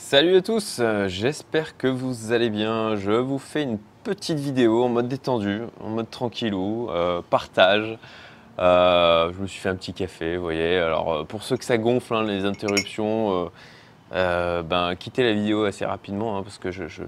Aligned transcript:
Salut 0.00 0.36
à 0.36 0.42
tous, 0.42 0.78
euh, 0.78 1.08
j'espère 1.08 1.76
que 1.76 1.88
vous 1.88 2.30
allez 2.30 2.50
bien. 2.50 2.94
Je 2.94 3.10
vous 3.10 3.40
fais 3.40 3.64
une 3.64 3.78
petite 4.04 4.38
vidéo 4.38 4.84
en 4.84 4.88
mode 4.88 5.08
détendu, 5.08 5.62
en 5.80 5.88
mode 5.88 6.08
tranquillou, 6.08 6.88
euh, 6.88 7.20
partage. 7.28 7.98
Euh, 8.60 9.32
je 9.34 9.42
me 9.42 9.46
suis 9.48 9.60
fait 9.60 9.68
un 9.68 9.74
petit 9.74 9.92
café, 9.92 10.36
vous 10.36 10.44
voyez. 10.44 10.78
Alors 10.78 11.26
pour 11.26 11.42
ceux 11.42 11.56
que 11.56 11.64
ça 11.64 11.78
gonfle, 11.78 12.14
hein, 12.14 12.22
les 12.22 12.44
interruptions, 12.44 13.50
ben, 14.12 14.94
quittez 14.96 15.24
la 15.24 15.32
vidéo 15.32 15.64
assez 15.64 15.84
rapidement 15.84 16.38
hein, 16.38 16.42
parce 16.44 16.58
que 16.58 16.70
ça 16.70 17.02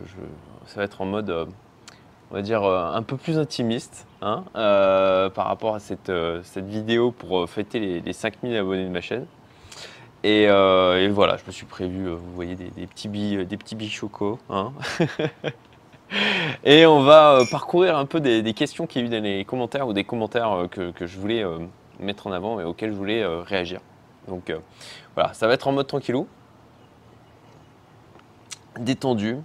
va 0.75 0.83
être 0.83 1.01
en 1.01 1.07
mode, 1.07 1.31
on 2.33 2.35
va 2.35 2.43
dire, 2.43 2.65
un 2.65 3.03
peu 3.05 3.17
plus 3.17 3.39
intimiste 3.39 4.09
hein, 4.21 4.43
par 4.53 5.47
rapport 5.47 5.77
à 5.77 5.79
cette, 5.79 6.11
vidéo 6.57 7.13
pour 7.13 7.49
fêter 7.49 7.79
les, 7.79 8.01
les 8.01 8.13
5000 8.13 8.57
abonnés 8.57 8.85
de 8.85 8.91
ma 8.91 9.01
chaîne. 9.01 9.27
Et, 10.23 10.47
euh, 10.49 11.03
et 11.03 11.09
voilà, 11.09 11.37
je 11.37 11.45
me 11.47 11.53
suis 11.53 11.67
prévu, 11.67 12.07
euh, 12.07 12.15
vous 12.15 12.33
voyez, 12.35 12.55
des, 12.55 12.87
petits 12.87 13.09
billes, 13.09 13.47
des 13.47 13.57
petits 13.57 13.75
billes 13.75 13.91
chocos. 13.91 14.39
hein. 14.51 14.73
et 16.65 16.85
on 16.87 17.03
va 17.03 17.41
euh, 17.41 17.45
parcourir 17.51 17.97
un 17.97 18.05
peu 18.05 18.21
des, 18.21 18.55
questions 18.55 18.87
qu'il 18.87 19.03
y 19.03 19.05
a 19.05 19.07
eu 19.07 19.11
dans 19.11 19.23
les 19.23 19.45
commentaires 19.45 19.89
ou 19.89 19.93
des 19.93 20.05
commentaires 20.05 20.53
euh, 20.53 20.93
que, 20.93 21.07
je 21.07 21.19
voulais 21.19 21.43
euh, 21.43 21.59
mettre 21.99 22.27
en 22.27 22.33
avant 22.33 22.61
et 22.61 22.65
auxquels 22.65 22.93
je 22.93 22.97
voulais 22.97 23.23
euh, 23.23 23.41
réagir. 23.43 23.81
Donc 24.29 24.51
euh, 24.51 24.59
voilà, 25.15 25.33
ça 25.33 25.47
va 25.47 25.55
être 25.55 25.69
en 25.69 25.73
mode 25.73 25.87
tranquillou, 25.87 26.27
détendu. 28.79 29.39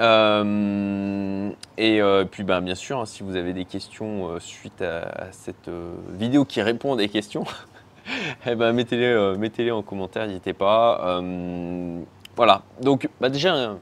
Euh, 0.00 1.50
et 1.76 2.00
euh, 2.00 2.24
puis 2.24 2.42
ben, 2.42 2.60
bien 2.60 2.74
sûr, 2.74 2.98
hein, 2.98 3.06
si 3.06 3.22
vous 3.22 3.36
avez 3.36 3.52
des 3.52 3.66
questions 3.66 4.30
euh, 4.30 4.40
suite 4.40 4.82
à, 4.82 5.02
à 5.02 5.32
cette 5.32 5.68
euh, 5.68 5.94
vidéo 6.08 6.44
qui 6.44 6.62
répond 6.62 6.94
à 6.94 6.96
des 6.96 7.08
questions, 7.08 7.44
eh 8.46 8.54
ben, 8.54 8.72
mettez-les 8.72 9.70
euh, 9.70 9.74
en 9.74 9.82
commentaire, 9.82 10.26
n'hésitez 10.26 10.52
pas. 10.52 11.00
Euh, 11.20 12.00
voilà, 12.36 12.62
donc 12.80 13.08
bah, 13.20 13.28
déjà, 13.28 13.76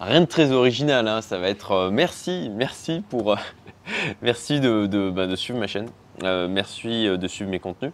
rien 0.00 0.20
de 0.20 0.26
très 0.26 0.52
original, 0.52 1.06
hein, 1.08 1.20
ça 1.20 1.38
va 1.38 1.48
être 1.48 1.72
euh, 1.72 1.90
merci, 1.90 2.50
merci 2.54 3.02
pour, 3.08 3.36
merci 4.22 4.60
de, 4.60 5.10
bah, 5.10 5.26
de 5.26 5.36
suivre 5.36 5.58
ma 5.58 5.66
chaîne, 5.66 5.88
merci 6.22 7.06
de 7.06 7.28
suivre 7.28 7.50
mes 7.50 7.60
contenus. 7.60 7.92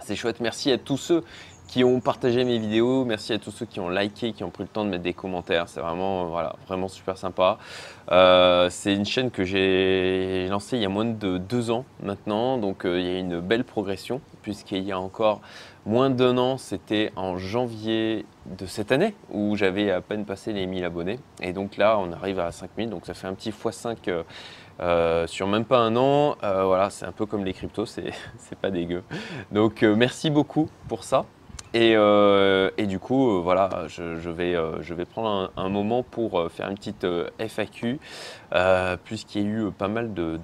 C'est 0.00 0.16
chouette, 0.16 0.40
merci 0.40 0.72
à 0.72 0.78
tous 0.78 0.96
ceux 0.96 1.24
qui 1.72 1.84
ont 1.84 2.00
partagé 2.00 2.44
mes 2.44 2.58
vidéos, 2.58 3.06
merci 3.06 3.32
à 3.32 3.38
tous 3.38 3.50
ceux 3.50 3.64
qui 3.64 3.80
ont 3.80 3.88
liké, 3.88 4.34
qui 4.34 4.44
ont 4.44 4.50
pris 4.50 4.62
le 4.62 4.68
temps 4.68 4.84
de 4.84 4.90
mettre 4.90 5.04
des 5.04 5.14
commentaires, 5.14 5.70
c'est 5.70 5.80
vraiment, 5.80 6.24
euh, 6.24 6.26
voilà, 6.26 6.54
vraiment 6.68 6.86
super 6.86 7.16
sympa. 7.16 7.56
Euh, 8.10 8.68
c'est 8.68 8.92
une 8.94 9.06
chaîne 9.06 9.30
que 9.30 9.42
j'ai 9.42 10.48
lancée 10.50 10.76
il 10.76 10.82
y 10.82 10.84
a 10.84 10.90
moins 10.90 11.06
de 11.06 11.38
deux 11.38 11.70
ans 11.70 11.86
maintenant, 12.02 12.58
donc 12.58 12.84
euh, 12.84 13.00
il 13.00 13.06
y 13.06 13.08
a 13.08 13.18
une 13.18 13.40
belle 13.40 13.64
progression, 13.64 14.20
puisqu'il 14.42 14.82
y 14.82 14.92
a 14.92 15.00
encore 15.00 15.40
moins 15.86 16.10
d'un 16.10 16.36
an, 16.36 16.58
c'était 16.58 17.10
en 17.16 17.38
janvier 17.38 18.26
de 18.44 18.66
cette 18.66 18.92
année, 18.92 19.14
où 19.30 19.56
j'avais 19.56 19.90
à 19.90 20.02
peine 20.02 20.26
passé 20.26 20.52
les 20.52 20.66
1000 20.66 20.84
abonnés. 20.84 21.20
Et 21.40 21.54
donc 21.54 21.78
là, 21.78 21.98
on 21.98 22.12
arrive 22.12 22.38
à 22.38 22.52
5000, 22.52 22.90
donc 22.90 23.06
ça 23.06 23.14
fait 23.14 23.28
un 23.28 23.34
petit 23.34 23.48
x5 23.48 23.96
euh, 24.08 24.22
euh, 24.80 25.26
sur 25.26 25.46
même 25.46 25.64
pas 25.64 25.78
un 25.78 25.96
an. 25.96 26.36
Voilà, 26.42 26.90
c'est 26.90 27.06
un 27.06 27.12
peu 27.12 27.24
comme 27.24 27.46
les 27.46 27.54
cryptos, 27.54 27.86
c'est 27.86 28.12
pas 28.60 28.70
dégueu. 28.70 29.04
Donc 29.52 29.80
merci 29.80 30.28
beaucoup 30.28 30.68
pour 30.86 31.04
ça. 31.04 31.24
Et, 31.74 31.94
euh, 31.96 32.70
et 32.76 32.86
du 32.86 32.98
coup, 32.98 33.30
euh, 33.30 33.40
voilà, 33.40 33.86
je, 33.88 34.28
vais, 34.28 34.54
euh, 34.54 34.82
je 34.82 34.92
vais 34.92 35.06
prendre 35.06 35.50
un, 35.56 35.68
moment 35.70 36.02
pour 36.02 36.50
faire 36.50 36.68
une 36.68 36.74
petite 36.74 37.06
FAQ, 37.38 37.98
puisqu'il 39.04 39.42
y 39.42 39.46
a 39.46 39.48
eu 39.48 39.70
pas 39.70 39.88
mal 39.88 40.12
de, 40.12 40.38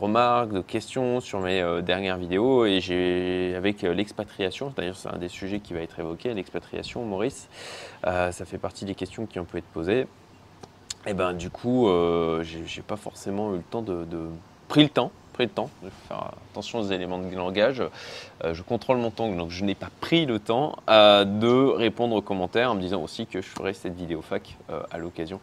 remarques, 0.00 0.52
de 0.52 0.62
questions 0.62 1.20
sur 1.20 1.40
mes 1.40 1.82
dernières 1.82 2.16
vidéos. 2.16 2.64
Et 2.64 2.80
j'ai, 2.80 3.54
avec 3.54 3.82
l'expatriation, 3.82 4.72
d'ailleurs, 4.74 4.96
c'est 4.96 5.10
un 5.10 5.18
des 5.18 5.28
sujets 5.28 5.60
qui 5.60 5.74
va 5.74 5.80
être 5.80 5.98
évoqué, 6.00 6.32
l'expatriation, 6.32 7.04
Maurice, 7.04 7.48
ça 8.02 8.32
fait 8.32 8.58
partie 8.58 8.86
des 8.86 8.94
questions 8.94 9.26
qui 9.26 9.38
ont 9.38 9.44
pu 9.44 9.58
être 9.58 9.72
posées. 9.74 10.06
Et 11.06 11.12
ben, 11.12 11.34
du 11.34 11.50
coup, 11.50 11.88
j'ai 12.42 12.82
pas 12.82 12.96
forcément 12.96 13.52
eu 13.52 13.58
le 13.58 13.62
temps 13.62 13.82
de, 13.82 14.04
de- 14.04 14.30
pris 14.68 14.84
le 14.84 14.88
temps, 14.88 15.12
pris 15.32 15.44
le 15.44 15.50
temps 15.50 15.70
de 15.82 15.90
faire 16.08 16.30
attention 16.50 16.80
aux 16.80 16.84
éléments 16.84 17.18
de 17.18 17.34
langage. 17.34 17.82
Euh, 18.44 18.54
je 18.54 18.62
contrôle 18.62 18.98
mon 18.98 19.10
temps, 19.10 19.28
donc 19.28 19.50
je 19.50 19.64
n'ai 19.64 19.74
pas 19.74 19.90
pris 20.00 20.26
le 20.26 20.38
temps 20.38 20.76
euh, 20.88 21.24
de 21.24 21.48
répondre 21.48 22.14
aux 22.14 22.22
commentaires 22.22 22.70
en 22.70 22.74
me 22.74 22.80
disant 22.80 23.02
aussi 23.02 23.26
que 23.26 23.40
je 23.40 23.48
ferai 23.48 23.72
cette 23.74 23.94
vidéo 23.94 24.22
fac 24.22 24.56
euh, 24.70 24.82
à 24.90 24.98
l'occasion 24.98 25.40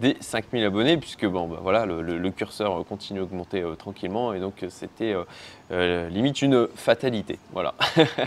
des 0.00 0.16
5000 0.20 0.64
abonnés, 0.64 0.96
puisque 0.96 1.26
bon, 1.26 1.46
bah, 1.46 1.58
voilà, 1.60 1.84
le, 1.84 2.30
curseur 2.30 2.84
continue 2.86 3.20
à 3.20 3.22
augmenter 3.22 3.60
euh, 3.60 3.74
tranquillement, 3.74 4.32
et 4.32 4.40
donc 4.40 4.64
c'était 4.68 5.14
limite 5.70 6.40
une 6.42 6.68
fatalité. 6.74 7.38
Voilà. 7.52 7.74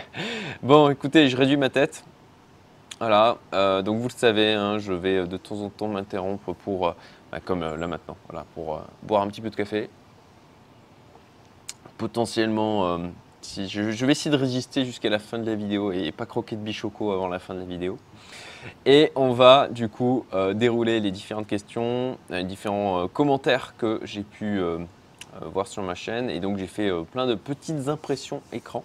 bon, 0.63 0.89
écoutez, 0.89 1.29
je 1.29 1.37
réduis 1.37 1.57
ma 1.57 1.69
tête. 1.69 2.03
Voilà, 2.99 3.37
donc 3.81 3.97
vous 3.97 4.07
le 4.07 4.13
savez, 4.15 4.53
hein, 4.53 4.77
je 4.77 4.93
vais 4.93 5.27
de 5.27 5.35
temps 5.35 5.59
en 5.61 5.69
temps 5.69 5.87
m'interrompre 5.87 6.53
pour, 6.53 6.93
bah, 7.31 7.39
comme 7.43 7.61
là 7.61 7.87
maintenant, 7.87 8.15
voilà, 8.29 8.45
pour 8.53 8.79
boire 9.01 9.23
un 9.23 9.27
petit 9.27 9.41
peu 9.41 9.49
de 9.49 9.55
café. 9.55 9.89
Potentiellement, 11.97 12.85
euh, 12.85 12.97
je, 13.41 14.05
vais 14.05 14.11
essayer 14.11 14.31
de 14.31 14.39
résister 14.39 14.85
jusqu'à 14.85 15.09
la 15.09 15.19
fin 15.19 15.37
de 15.37 15.45
la 15.45 15.55
vidéo 15.55 15.91
et 15.91 16.11
pas 16.11 16.25
croquer 16.25 16.55
de 16.55 16.61
bichoco 16.61 17.11
avant 17.11 17.27
la 17.27 17.39
fin 17.39 17.53
de 17.53 17.59
la 17.59 17.65
vidéo. 17.65 17.97
Et 18.85 19.11
on 19.15 19.33
va 19.33 19.67
du 19.67 19.89
coup 19.89 20.25
euh, 20.33 20.53
dérouler 20.53 20.99
les 20.99 21.11
différentes 21.11 21.47
questions, 21.47 22.17
euh, 22.31 22.37
les 22.37 22.43
différents 22.43 23.07
commentaires 23.07 23.75
que 23.77 23.99
j'ai 24.03 24.23
pu 24.23 24.61
voir 25.41 25.67
sur 25.67 25.83
ma 25.83 25.95
chaîne. 25.95 26.29
Et 26.29 26.39
donc 26.39 26.57
j'ai 26.57 26.67
fait 26.67 26.91
plein 27.11 27.27
de 27.27 27.35
petites 27.35 27.87
impressions 27.87 28.41
écran 28.51 28.83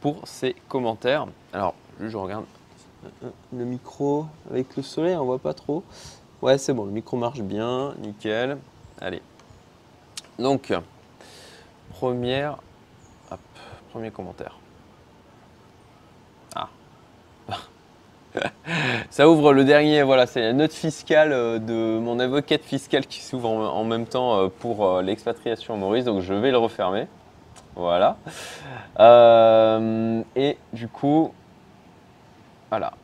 pour 0.00 0.26
ces 0.26 0.54
commentaires. 0.68 1.26
Alors, 1.52 1.74
je 2.00 2.16
regarde 2.16 2.44
le 3.52 3.64
micro 3.64 4.26
avec 4.50 4.76
le 4.76 4.82
soleil, 4.82 5.16
on 5.16 5.24
voit 5.24 5.38
pas 5.38 5.54
trop. 5.54 5.82
Ouais, 6.42 6.58
c'est 6.58 6.72
bon, 6.72 6.84
le 6.84 6.90
micro 6.90 7.16
marche 7.16 7.40
bien, 7.40 7.94
nickel. 8.00 8.58
Allez. 9.00 9.22
Donc, 10.38 10.72
première, 12.02 12.56
premier 13.92 14.10
commentaire. 14.10 14.58
Ah. 16.56 16.68
Ça 19.10 19.28
ouvre 19.28 19.52
le 19.52 19.62
dernier, 19.64 20.02
voilà, 20.02 20.26
c'est 20.26 20.40
la 20.40 20.52
note 20.52 20.72
fiscale 20.72 21.32
euh, 21.32 21.60
de 21.60 22.00
mon 22.00 22.18
avocate 22.18 22.64
fiscale 22.64 23.06
qui 23.06 23.20
s'ouvre 23.20 23.48
en, 23.48 23.84
même 23.84 24.06
temps 24.06 24.36
euh, 24.36 24.48
pour 24.48 24.84
euh, 24.84 25.02
l'expatriation 25.02 25.76
Maurice, 25.76 26.04
donc 26.04 26.22
je 26.22 26.34
vais 26.34 26.50
le 26.50 26.58
refermer. 26.58 27.06
Voilà. 27.76 28.16
Et 30.34 30.58
du 30.72 30.88
coup, 30.88 31.32
voilà. 32.70 32.94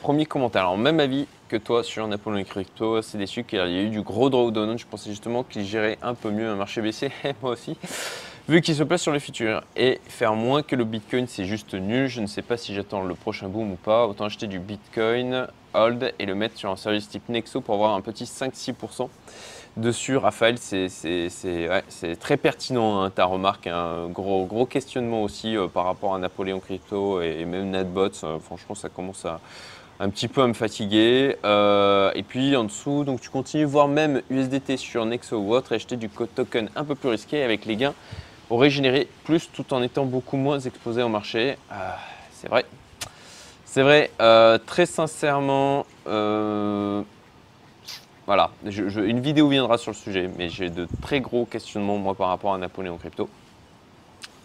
Premier 0.00 0.24
commentaire. 0.24 0.62
Alors, 0.62 0.78
même 0.78 1.00
avis 1.00 1.26
que 1.48 1.56
toi 1.56 1.82
sur 1.82 2.06
Napoléon 2.06 2.44
Crypto. 2.44 3.02
C'est 3.02 3.18
déçu 3.18 3.44
qu'il 3.44 3.58
y 3.58 3.62
a 3.62 3.68
eu 3.68 3.90
du 3.90 4.02
gros 4.02 4.30
drawdown. 4.30 4.78
Je 4.78 4.86
pensais 4.86 5.10
justement 5.10 5.42
qu'il 5.42 5.64
gérait 5.64 5.98
un 6.02 6.14
peu 6.14 6.30
mieux 6.30 6.48
un 6.48 6.56
marché 6.56 6.80
baissier, 6.80 7.10
et 7.24 7.32
moi 7.42 7.52
aussi, 7.52 7.76
vu 8.48 8.62
qu'il 8.62 8.74
se 8.74 8.82
place 8.82 9.02
sur 9.02 9.12
les 9.12 9.20
futurs. 9.20 9.62
Et 9.76 10.00
faire 10.08 10.34
moins 10.34 10.62
que 10.62 10.74
le 10.74 10.84
Bitcoin, 10.84 11.26
c'est 11.26 11.44
juste 11.44 11.74
nul. 11.74 12.08
Je 12.08 12.20
ne 12.20 12.26
sais 12.26 12.42
pas 12.42 12.56
si 12.56 12.74
j'attends 12.74 13.02
le 13.02 13.14
prochain 13.14 13.48
boom 13.48 13.72
ou 13.72 13.76
pas. 13.76 14.06
Autant 14.06 14.24
acheter 14.24 14.46
du 14.46 14.58
Bitcoin, 14.58 15.46
hold 15.74 16.14
et 16.18 16.26
le 16.26 16.34
mettre 16.34 16.56
sur 16.56 16.70
un 16.70 16.76
service 16.76 17.08
type 17.08 17.28
Nexo 17.28 17.60
pour 17.60 17.74
avoir 17.74 17.94
un 17.94 18.00
petit 18.00 18.24
5-6% 18.24 19.08
dessus. 19.76 20.16
Raphaël, 20.16 20.56
c'est 20.58 20.88
très 22.18 22.36
pertinent 22.38 23.02
hein, 23.02 23.10
ta 23.10 23.26
remarque. 23.26 23.66
Un 23.66 24.08
gros, 24.08 24.46
gros 24.46 24.66
questionnement 24.66 25.22
aussi 25.22 25.56
euh, 25.56 25.68
par 25.68 25.84
rapport 25.84 26.14
à 26.14 26.18
Napoléon 26.18 26.58
Crypto 26.58 27.20
et, 27.20 27.44
même 27.44 27.70
Natbots. 27.70 28.24
Euh, 28.24 28.38
franchement, 28.38 28.74
ça 28.74 28.88
commence 28.88 29.26
à 29.26 29.40
un 30.00 30.08
petit 30.08 30.28
peu 30.28 30.40
à 30.42 30.46
me 30.46 30.54
fatiguer. 30.54 31.36
Euh, 31.44 32.12
et 32.14 32.22
puis 32.22 32.56
en 32.56 32.64
dessous, 32.64 33.04
donc 33.04 33.20
tu 33.20 33.28
continues, 33.28 33.64
voire 33.64 33.88
même 33.88 34.22
USDT 34.30 34.78
sur 34.78 35.04
Nexo 35.04 35.36
ou 35.36 35.52
autre, 35.52 35.72
et 35.72 35.74
acheter 35.74 35.96
du 35.96 36.08
token 36.08 36.70
un 36.74 36.84
peu 36.84 36.94
plus 36.94 37.10
risqué 37.10 37.42
avec 37.42 37.66
les 37.66 37.76
gains 37.76 37.94
auraient 38.50 38.70
généré 38.70 39.08
plus 39.24 39.50
tout 39.52 39.72
en 39.74 39.82
étant 39.82 40.04
beaucoup 40.04 40.36
moins 40.36 40.58
exposé 40.58 41.02
au 41.02 41.08
marché. 41.08 41.56
Ah, 41.70 41.98
c'est 42.32 42.48
vrai. 42.48 42.64
C'est 43.64 43.82
vrai, 43.82 44.10
Euh, 44.20 44.58
très 44.58 44.86
sincèrement, 44.86 45.84
euh, 46.06 47.02
voilà, 48.26 48.50
une 48.64 49.20
vidéo 49.20 49.48
viendra 49.48 49.76
sur 49.76 49.92
le 49.92 49.96
sujet, 49.96 50.30
mais 50.38 50.48
j'ai 50.48 50.70
de 50.70 50.88
très 51.02 51.20
gros 51.20 51.44
questionnements 51.44 51.98
moi 51.98 52.14
par 52.14 52.28
rapport 52.28 52.54
à 52.54 52.58
Napoléon 52.58 52.96
Crypto. 52.96 53.28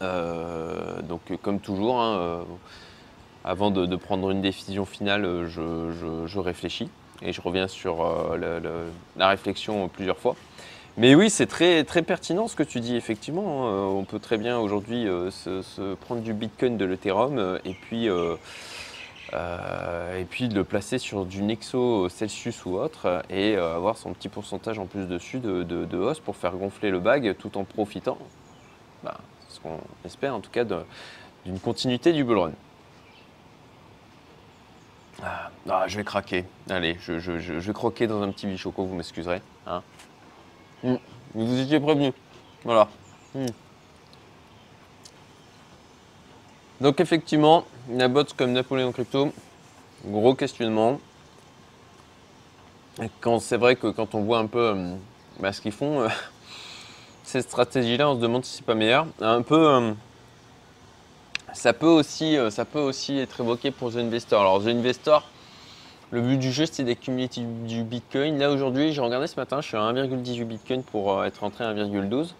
Euh, 0.01 1.01
donc 1.03 1.21
comme 1.41 1.59
toujours, 1.59 2.01
hein, 2.01 2.45
avant 3.45 3.71
de, 3.71 3.95
prendre 3.95 4.29
une 4.29 4.41
décision 4.41 4.85
finale, 4.85 5.47
je, 5.47 6.39
réfléchis 6.39 6.89
et 7.21 7.31
je 7.31 7.41
reviens 7.41 7.69
sur 7.69 8.05
la 9.15 9.27
réflexion 9.29 9.87
plusieurs 9.87 10.17
fois. 10.17 10.35
Mais 10.95 11.15
oui, 11.15 11.31
c'est 11.31 11.47
très, 11.47 11.83
très 11.83 12.03
pertinent 12.03 12.47
ce 12.47 12.55
que 12.55 12.61
tu 12.61 12.79
dis, 12.79 12.95
effectivement. 12.95 13.67
hein. 13.67 13.71
Euh, 13.71 13.85
on 13.85 14.05
peut 14.05 14.19
très 14.19 14.37
bien 14.37 14.59
aujourd'hui 14.59 15.07
euh, 15.07 15.31
se, 15.31 15.95
prendre 15.95 16.21
du 16.21 16.33
Bitcoin, 16.33 16.77
de 16.77 16.85
l'Ethereum 16.85 17.37
euh, 17.39 17.57
et 17.65 17.73
puis 17.73 18.07
et 20.19 20.25
puis 20.25 20.47
le 20.47 20.63
placer 20.63 20.99
sur 20.99 21.25
du 21.25 21.41
Nexo 21.41 22.07
Celsius 22.07 22.65
ou 22.65 22.77
autre 22.77 23.23
et 23.31 23.55
avoir 23.55 23.97
son 23.97 24.13
petit 24.13 24.29
pourcentage 24.29 24.77
en 24.77 24.85
plus 24.85 25.07
dessus 25.07 25.39
de, 25.39 25.97
hausse 25.97 26.19
pour 26.19 26.35
faire 26.35 26.51
gonfler 26.51 26.91
le 26.91 26.99
bag 26.99 27.35
tout 27.39 27.57
en 27.57 27.63
profitant, 27.63 28.19
bah, 29.03 29.17
ce 29.49 29.59
qu'on 29.59 29.79
espère 30.05 30.35
en 30.35 30.39
tout 30.39 30.51
cas, 30.51 30.63
d'une 31.45 31.59
continuité 31.59 32.13
du 32.13 32.23
bull 32.23 32.37
run. 32.37 32.51
Ah. 35.23 35.49
Ah, 35.69 35.85
je 35.87 35.97
vais 35.97 36.03
craquer. 36.03 36.45
Allez, 36.69 36.97
je, 36.99 37.17
je, 37.19 37.53
vais 37.53 37.73
croquer 37.73 38.05
dans 38.05 38.21
un 38.21 38.31
petit 38.31 38.45
bichoco, 38.45 38.85
vous 38.85 38.95
m'excuserez. 38.95 39.41
Hein. 39.65 39.81
Hmm. 40.83 40.95
Vous 41.33 41.59
étiez 41.59 41.79
prévenu. 41.79 42.11
Voilà. 42.63 42.89
Hmm. 43.33 43.45
Donc 46.81 46.99
effectivement, 46.99 47.63
la 47.89 48.09
botte 48.09 48.33
comme 48.33 48.51
Napoléon 48.51 48.91
Crypto, 48.91 49.31
gros 50.05 50.35
questionnement. 50.35 50.99
Quand 53.21 53.39
c'est 53.39 53.55
vrai 53.55 53.77
que 53.77 53.87
quand 53.87 54.13
on 54.15 54.21
voit 54.21 54.39
un 54.39 54.47
peu 54.47 54.59
euh, 54.59 54.95
bah, 55.39 55.53
ce 55.53 55.61
qu'ils 55.61 55.71
font, 55.71 56.01
euh, 56.01 56.09
cette 57.23 57.45
stratégie-là, 57.45 58.09
on 58.09 58.15
se 58.15 58.19
demande 58.19 58.43
si 58.43 58.57
c'est 58.57 58.65
pas 58.65 58.75
meilleur. 58.75 59.07
Un 59.21 59.41
peu, 59.41 59.67
euh, 59.67 59.93
ça 61.53 61.71
peut 61.71 61.87
aussi, 61.87 62.37
ça 62.49 62.65
peut 62.65 62.81
aussi 62.81 63.17
être 63.17 63.39
évoqué 63.39 63.71
pour 63.71 63.91
The 63.93 63.97
Investor. 63.97 64.41
Alors 64.41 64.61
The 64.61 64.67
Investor, 64.67 65.23
le 66.13 66.21
but 66.21 66.37
du 66.37 66.51
jeu, 66.51 66.65
c'est 66.71 66.83
d'accumuler 66.83 67.27
du 67.27 67.83
Bitcoin. 67.83 68.37
Là 68.37 68.51
aujourd'hui, 68.51 68.93
j'ai 68.93 69.01
regardé 69.01 69.27
ce 69.27 69.35
matin, 69.35 69.59
je 69.61 69.67
suis 69.67 69.77
à 69.77 69.81
1,18 69.81 70.45
Bitcoin 70.45 70.83
pour 70.83 71.25
être 71.25 71.39
rentré 71.39 71.65
à 71.65 71.73
1,12. 71.73 72.33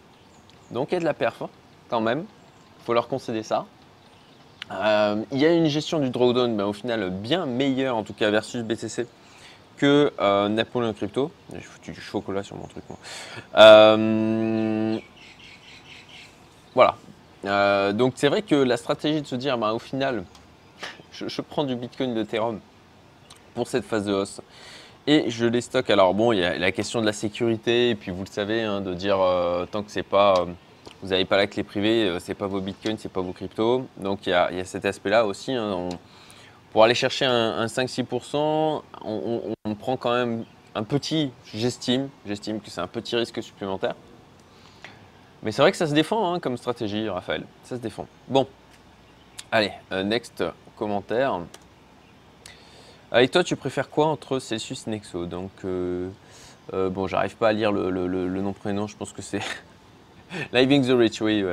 Donc 0.72 0.92
il 0.92 0.94
y 0.94 0.98
a 0.98 1.00
de 1.00 1.06
la 1.06 1.14
perf 1.14 1.42
hein, 1.42 1.50
quand 1.90 2.00
même. 2.00 2.20
Il 2.20 2.86
faut 2.86 2.94
leur 2.94 3.08
concéder 3.08 3.44
ça. 3.44 3.66
il 4.70 5.38
y 5.38 5.46
a 5.46 5.52
une 5.52 5.68
gestion 5.68 6.00
du 6.00 6.10
drawdown, 6.10 6.54
mais 6.54 6.64
au 6.64 6.74
final 6.74 7.10
bien 7.10 7.46
meilleure 7.46 7.98
en 7.98 8.04
tout 8.04 8.14
cas 8.14 8.30
versus 8.30 8.64
BTC 8.64 9.08
que 9.78 10.14
euh, 10.20 10.50
Napoléon 10.50 10.94
Crypto. 10.94 11.32
J'ai 11.54 11.62
foutu 11.62 11.92
du 11.92 12.02
chocolat 12.02 12.44
sur 12.44 12.56
mon 12.56 12.68
truc. 12.68 12.84
Euh, 13.56 15.00
voilà. 16.76 16.96
Euh, 17.46 17.92
donc 17.92 18.14
c'est 18.16 18.30
vrai 18.30 18.42
que 18.42 18.56
la 18.56 18.78
stratégie 18.78 19.22
de 19.22 19.28
se 19.28 19.36
dire, 19.36 19.58
bah, 19.58 19.74
au 19.74 19.80
final, 19.80 20.24
je, 21.12 21.42
prends 21.42 21.64
du 21.64 21.76
Bitcoin 21.76 22.14
de 22.14 22.22
Ethereum 22.22 22.60
pour 23.54 23.68
cette 23.68 23.86
phase 23.86 24.06
de 24.06 24.14
hausse 24.14 24.42
et 25.06 25.30
je 25.30 25.46
les 25.46 25.62
stocke. 25.62 25.90
Alors 25.90 26.14
bon, 26.14 26.32
il 26.32 26.40
y 26.40 26.46
a 26.46 26.58
la 26.58 26.72
question 26.72 27.02
de 27.02 27.06
la 27.06 27.14
sécurité 27.14 27.90
et 27.90 27.96
puis 27.96 28.12
vous 28.12 28.24
le 28.24 28.30
savez, 28.30 28.62
hein, 28.62 28.82
de 28.82 28.94
dire 28.94 29.18
tant 29.72 29.84
que 29.84 29.92
c'est 29.92 30.04
pas, 30.04 30.46
vous 31.02 31.10
n'avez 31.10 31.26
pas 31.26 31.38
la 31.38 31.48
clé 31.48 31.64
privée, 31.64 32.16
c'est 32.20 32.36
pas 32.36 32.48
vos 32.48 32.62
Bitcoins, 32.62 32.98
c'est 32.98 33.12
pas 33.12 33.22
vos 33.22 33.34
cryptos. 33.34 33.86
Donc 33.98 34.26
il 34.28 34.30
y 34.30 34.34
a, 34.34 34.66
cet 34.66 34.86
aspect-là 34.86 35.26
aussi. 35.26 35.52
Hein, 35.52 35.90
pour 36.74 36.84
aller 36.84 36.96
chercher 36.96 37.26
un, 37.26 37.68
5-6%, 37.68 38.82
on, 39.06 39.76
prend 39.76 39.96
quand 39.96 40.14
même 40.14 40.44
un 40.74 40.84
petit, 40.84 41.32
j'estime, 41.54 42.10
j'estime 42.26 42.60
que 42.60 42.72
c'est 42.72 42.82
un 42.82 42.88
petit 42.88 43.16
risque 43.16 43.44
supplémentaire. 43.44 43.94
Mais 45.44 45.52
c'est 45.52 45.62
vrai 45.62 45.70
que 45.70 45.78
ça 45.78 45.86
se 45.86 45.94
défend 45.94 46.34
hein, 46.34 46.40
comme 46.40 46.58
stratégie, 46.58 47.08
Raphaël. 47.10 47.44
Ça 47.64 47.76
se 47.76 47.82
défend. 47.82 48.08
Bon, 48.28 48.48
allez, 49.52 49.72
euh, 49.92 50.02
next 50.02 50.44
commentaire. 50.76 51.42
Et 53.16 53.28
toi, 53.28 53.44
tu 53.44 53.56
préfères 53.56 53.90
quoi 53.90 54.08
entre 54.08 54.40
Celsius 54.40 54.88
et 54.88 54.92
Nexo 54.92 55.26
Donc, 55.26 55.52
euh, 55.66 56.10
euh, 56.74 56.90
bon, 56.90 57.08
j'arrive 57.08 57.36
pas 57.36 57.50
à 57.50 57.54
lire 57.54 57.72
le, 57.72 58.42
nom 58.42 58.54
prénom. 58.54 58.88
Je 58.88 58.96
pense 58.96 59.14
que 59.14 59.22
c'est 59.22 59.42
Living 60.54 60.86
the 60.86 60.98
Rich. 60.98 61.22
Oui, 61.22 61.46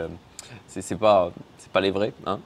c'est 0.68 0.98
pas 0.98 1.32
pas 1.72 1.80
les 1.80 1.90
vrais. 1.90 2.12
Hein 2.26 2.40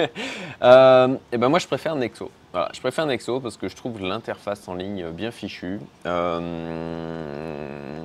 euh, 0.62 1.16
et 1.32 1.38
ben 1.38 1.48
moi, 1.48 1.58
je 1.58 1.66
préfère 1.66 1.96
Nexo. 1.96 2.30
Voilà, 2.52 2.70
je 2.72 2.80
préfère 2.80 3.06
Nexo 3.06 3.40
parce 3.40 3.56
que 3.56 3.68
je 3.68 3.76
trouve 3.76 4.00
l'interface 4.00 4.68
en 4.68 4.74
ligne 4.74 5.10
bien 5.10 5.30
fichue. 5.30 5.80
Euh, 6.06 8.02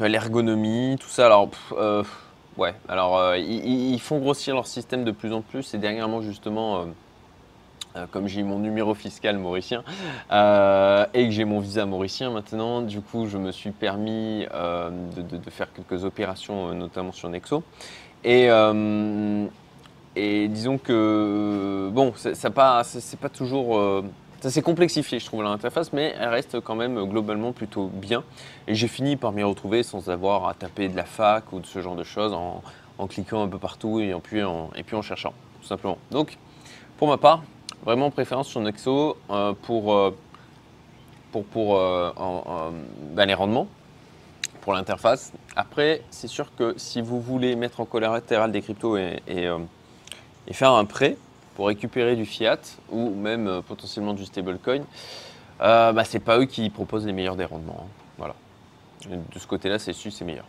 L'ergonomie, 0.00 0.96
tout 0.98 1.08
ça. 1.08 1.26
Alors, 1.26 1.50
euh, 1.72 2.02
ouais. 2.56 2.74
Alors, 2.88 3.18
euh, 3.18 3.36
ils, 3.36 4.00
font 4.00 4.18
grossir 4.18 4.54
leur 4.54 4.66
système 4.66 5.04
de 5.04 5.10
plus 5.10 5.32
en 5.32 5.42
plus. 5.42 5.74
Et 5.74 5.78
dernièrement, 5.78 6.22
justement, 6.22 6.86
comme 8.10 8.28
j'ai 8.28 8.42
mon 8.42 8.58
numéro 8.58 8.94
fiscal 8.94 9.38
mauricien 9.38 9.82
et 10.30 11.24
que 11.26 11.30
j'ai 11.30 11.44
mon 11.44 11.60
visa 11.60 11.86
mauricien 11.86 12.30
maintenant, 12.30 12.82
du 12.82 13.00
coup, 13.00 13.26
je 13.26 13.38
me 13.38 13.52
suis 13.52 13.70
permis 13.70 14.46
de, 14.50 15.22
de, 15.22 15.50
faire 15.50 15.72
quelques 15.72 16.04
opérations, 16.04 16.74
notamment 16.74 17.12
sur 17.12 17.28
Nexo. 17.28 17.62
Et, 18.24 18.46
euh, 18.50 19.46
disons 20.16 20.78
que, 20.78 21.88
bon, 21.92 22.12
ça 22.16 22.34
c'est 22.34 22.50
pas 23.20 23.28
toujours. 23.32 23.78
Euh, 23.78 24.04
s'est 24.42 24.62
complexifié, 24.62 25.18
je 25.18 25.26
trouve, 25.26 25.42
l'interface, 25.42 25.92
mais 25.92 26.14
elle 26.18 26.28
reste 26.28 26.60
quand 26.60 26.74
même 26.74 27.02
globalement 27.04 27.52
plutôt 27.52 27.86
bien. 27.86 28.24
Et 28.66 28.74
j'ai 28.74 28.88
fini 28.88 29.16
par 29.16 29.32
m'y 29.32 29.42
retrouver 29.42 29.82
sans 29.82 30.08
avoir 30.08 30.48
à 30.48 30.54
taper 30.54 30.88
de 30.88 30.96
la 30.96 31.04
fac 31.04 31.52
ou 31.52 31.60
de 31.60 31.66
ce 31.66 31.80
genre 31.80 31.96
de 31.96 32.04
choses 32.04 32.32
en, 32.32 32.62
cliquant 33.06 33.42
un 33.42 33.48
peu 33.48 33.58
partout 33.58 34.00
et, 34.00 34.10
et 34.10 34.20
puis 34.82 34.96
en 34.96 35.02
cherchant, 35.02 35.32
tout 35.60 35.66
simplement. 35.66 35.96
Donc, 36.10 36.36
pour 36.98 37.08
ma 37.08 37.16
part, 37.16 37.42
vraiment 37.84 38.10
préférence 38.10 38.48
sur 38.48 38.60
Nexo 38.60 39.16
euh, 39.30 39.52
pour, 39.62 40.14
pour, 41.32 41.44
pour 41.44 41.80
ben, 43.14 43.26
les 43.26 43.34
rendements 43.34 43.68
pour 44.60 44.72
l'interface. 44.72 45.32
Après, 45.56 46.02
c'est 46.10 46.28
sûr 46.28 46.54
que 46.54 46.74
si 46.76 47.00
vous 47.00 47.20
voulez 47.20 47.56
mettre 47.56 47.80
en 47.80 47.84
collatéral 47.84 48.52
des 48.52 48.62
cryptos 48.62 48.96
et, 48.96 49.20
euh, 49.28 49.58
et, 50.46 50.54
faire 50.54 50.72
un 50.72 50.84
prêt 50.84 51.16
pour 51.54 51.66
récupérer 51.66 52.16
du 52.16 52.26
fiat 52.26 52.60
ou 52.90 53.10
même 53.10 53.48
euh, 53.48 53.62
potentiellement 53.62 54.14
du 54.14 54.24
stablecoin, 54.24 54.82
euh, 55.60 55.92
bah, 55.92 56.04
c'est 56.04 56.20
pas 56.20 56.38
eux 56.38 56.44
qui 56.44 56.68
proposent 56.70 57.06
les 57.06 57.12
meilleurs 57.12 57.36
des 57.36 57.44
rendements. 57.44 57.84
Hein. 57.84 57.90
Voilà. 58.18 58.34
De 59.08 59.38
ce 59.38 59.46
côté-là, 59.46 59.78
c'est 59.78 59.92
su, 59.92 60.10
c'est 60.10 60.24
meilleur. 60.24 60.44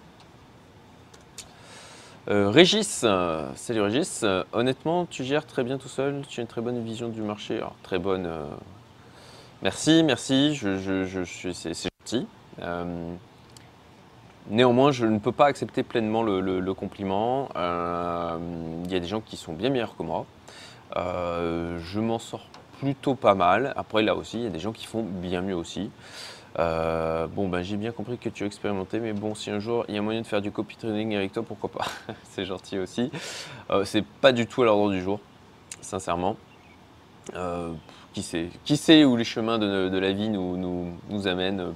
Régis, 2.27 3.05
salut 3.55 3.81
Régis. 3.81 4.23
honnêtement, 4.53 5.05
tu 5.05 5.23
gères 5.23 5.45
très 5.45 5.63
bien 5.63 5.77
tout 5.77 5.89
seul. 5.89 6.21
Tu 6.27 6.39
as 6.39 6.43
une 6.43 6.47
très 6.47 6.61
bonne 6.61 6.83
vision 6.83 7.09
du 7.09 7.21
marché. 7.21 7.61
Très 7.83 7.99
bonne. 7.99 8.29
Merci, 9.63 10.03
merci. 10.03 10.55
Je, 10.55 10.77
je, 10.77 11.05
je 11.05 11.21
suis, 11.23 11.53
c'est 11.53 11.73
gentil. 11.73 12.27
Néanmoins, 14.49 14.91
je 14.91 15.05
ne 15.05 15.19
peux 15.19 15.31
pas 15.31 15.45
accepter 15.45 15.83
pleinement 15.83 16.23
le, 16.23 16.73
compliment. 16.73 17.49
Euh, 17.55 18.37
il 18.85 18.91
y 18.91 18.95
a 18.95 18.99
des 18.99 19.07
gens 19.07 19.21
qui 19.21 19.37
sont 19.37 19.53
bien 19.53 19.69
meilleurs 19.69 19.95
que 19.95 20.03
moi. 20.03 20.25
Euh, 20.97 21.79
je 21.79 21.99
m'en 21.99 22.19
sors 22.19 22.47
plutôt 22.79 23.15
pas 23.15 23.35
mal. 23.35 23.73
Après, 23.75 24.01
là 24.01 24.15
aussi, 24.15 24.39
il 24.39 24.43
y 24.43 24.47
a 24.47 24.49
des 24.49 24.59
gens 24.59 24.71
qui 24.71 24.87
font 24.87 25.03
bien 25.03 25.41
mieux 25.41 25.55
aussi. 25.55 25.91
Euh, 26.59 27.27
bon, 27.27 27.47
ben, 27.47 27.61
j'ai 27.61 27.77
bien 27.77 27.91
compris 27.91 28.17
que 28.17 28.29
tu 28.29 28.43
as 28.43 28.47
expérimenté, 28.47 28.99
mais 28.99 29.13
bon, 29.13 29.35
si 29.35 29.49
un 29.49 29.59
jour 29.59 29.85
il 29.87 29.95
y 29.95 29.97
a 29.97 30.01
moyen 30.01 30.21
de 30.21 30.27
faire 30.27 30.41
du 30.41 30.51
copy 30.51 30.75
trading 30.75 31.15
avec 31.15 31.31
toi, 31.31 31.43
pourquoi 31.43 31.69
pas? 31.69 31.85
C'est 32.23 32.45
gentil 32.45 32.79
aussi. 32.79 33.11
c'est 33.85 34.05
pas 34.05 34.31
du 34.31 34.47
tout 34.47 34.61
à 34.63 34.65
l'ordre 34.65 34.91
du 34.91 35.01
jour, 35.01 35.19
sincèrement. 35.81 36.35
qui, 38.13 38.21
sait, 38.21 38.49
qui 38.65 38.77
sait 38.77 39.05
où 39.05 39.15
les 39.15 39.23
chemins 39.23 39.59
de, 39.59 39.97
la 39.97 40.11
vie 40.11 40.29
nous, 40.29 40.57
nous, 41.09 41.27
amènent? 41.27 41.73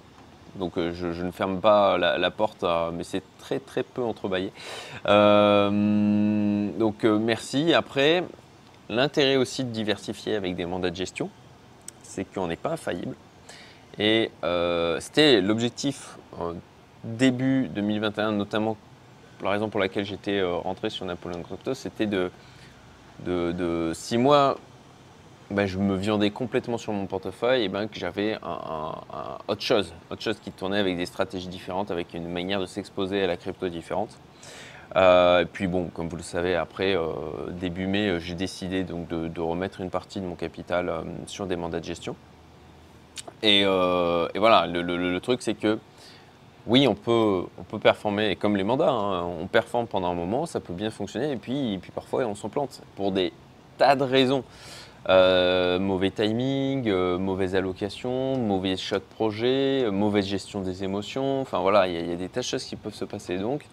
Donc 0.55 0.77
euh, 0.77 0.93
je, 0.93 1.23
ne 1.23 1.31
ferme 1.31 1.59
pas 1.59 1.97
la, 1.97 2.31
porte, 2.31 2.63
euh, 2.63 2.91
mais 2.91 3.03
c'est 3.03 3.23
très 3.39 3.59
très 3.59 3.83
peu 3.83 4.03
entrebâillé. 4.03 4.51
Euh, 5.05 6.69
donc 6.77 7.03
merci. 7.03 7.73
Après, 7.73 8.23
l'intérêt 8.89 9.35
aussi 9.35 9.63
de 9.63 9.69
diversifier 9.69 10.35
avec 10.35 10.55
des 10.55 10.65
mandats 10.65 10.89
de 10.89 10.95
gestion, 10.95 11.29
c'est 12.03 12.25
qu'on 12.25 12.47
n'est 12.47 12.55
pas 12.55 12.71
infaillible. 12.71 13.15
Et 13.99 14.31
c'était 14.99 15.41
l'objectif 15.41 16.17
début 17.03 17.69
2021, 17.69 18.33
notamment 18.33 18.77
la 19.41 19.51
raison 19.51 19.69
pour 19.69 19.79
laquelle 19.79 20.05
j'étais 20.05 20.41
rentré 20.43 20.89
sur 20.89 21.05
Napoléon 21.05 21.43
Crypto, 21.43 21.73
c'était 21.73 22.05
de, 22.05 22.31
de, 23.25 23.51
de 23.51 23.91
six 23.93 24.17
mois 24.17 24.57
ben, 25.51 25.67
je 25.67 25.77
me 25.77 25.95
viandais 25.95 26.31
complètement 26.31 26.77
sur 26.77 26.91
mon 26.91 27.05
portefeuille 27.05 27.63
et 27.63 27.69
ben, 27.69 27.87
que 27.87 27.99
j'avais 27.99 28.37
autre 29.47 29.61
chose, 29.61 29.93
autre 30.09 30.21
chose 30.21 30.39
qui 30.39 30.51
tournait 30.51 30.79
avec 30.79 30.97
des 30.97 31.05
stratégies 31.05 31.47
différentes, 31.47 31.91
avec 31.91 32.13
une 32.13 32.27
manière 32.27 32.59
de 32.59 32.65
s'exposer 32.65 33.23
à 33.23 33.27
la 33.27 33.37
crypto 33.37 33.69
différente. 33.69 34.17
Euh, 34.95 35.41
et 35.41 35.45
puis 35.45 35.67
bon, 35.67 35.89
comme 35.89 36.07
vous 36.07 36.15
le 36.15 36.23
savez, 36.23 36.55
après 36.55 36.95
euh, 36.95 37.11
début 37.51 37.85
mai, 37.85 38.07
euh, 38.07 38.19
j'ai 38.19 38.35
décidé 38.35 38.83
donc 38.83 39.07
de, 39.07 39.41
remettre 39.41 39.81
une 39.81 39.89
partie 39.89 40.19
de 40.19 40.25
mon 40.25 40.35
capital 40.35 40.91
sur 41.27 41.47
des 41.47 41.55
mandats 41.55 41.79
de 41.79 41.85
gestion. 41.85 42.15
Et, 43.43 43.63
voilà, 43.63 44.67
le, 44.67 45.19
truc 45.19 45.41
c'est 45.41 45.55
que 45.55 45.79
oui, 46.67 46.87
on 46.87 46.95
peut, 46.95 47.43
on 47.59 47.63
peut 47.63 47.79
performer 47.79 48.35
comme 48.35 48.57
les 48.57 48.63
mandats, 48.63 48.89
hein. 48.89 49.23
on 49.23 49.45
performe 49.45 49.85
pendant 49.85 50.09
un 50.09 50.15
moment, 50.15 50.47
ça 50.47 50.59
peut 50.59 50.73
bien 50.73 50.89
fonctionner, 50.89 51.31
et 51.31 51.35
puis, 51.35 51.73
et 51.73 51.77
puis 51.77 51.91
parfois 51.91 52.25
on 52.25 52.33
s'en 52.33 52.49
plante 52.49 52.81
pour 52.95 53.11
des 53.11 53.33
tas 53.77 53.95
de 53.95 54.03
raisons. 54.03 54.43
Euh, 55.07 55.77
mauvais 55.77 56.09
timing, 56.09 56.87
euh, 56.87 57.19
mauvaise 57.19 57.55
allocation, 57.55 58.37
mauvais 58.37 58.75
choix 58.75 58.97
de 58.97 59.03
projet, 59.03 59.83
euh, 59.83 59.91
mauvaise 59.91 60.25
gestion 60.25 60.61
des 60.61 60.83
émotions. 60.83 61.41
Enfin 61.41 61.59
voilà, 61.59 61.87
il 61.87 62.09
y, 62.09 62.11
a 62.11 62.15
des 62.15 62.27
tas 62.27 62.39
de 62.39 62.45
choses 62.45 62.63
qui 62.63 62.75
peuvent 62.75 62.95
se 62.95 63.05
passer 63.05 63.37
donc. 63.37 63.65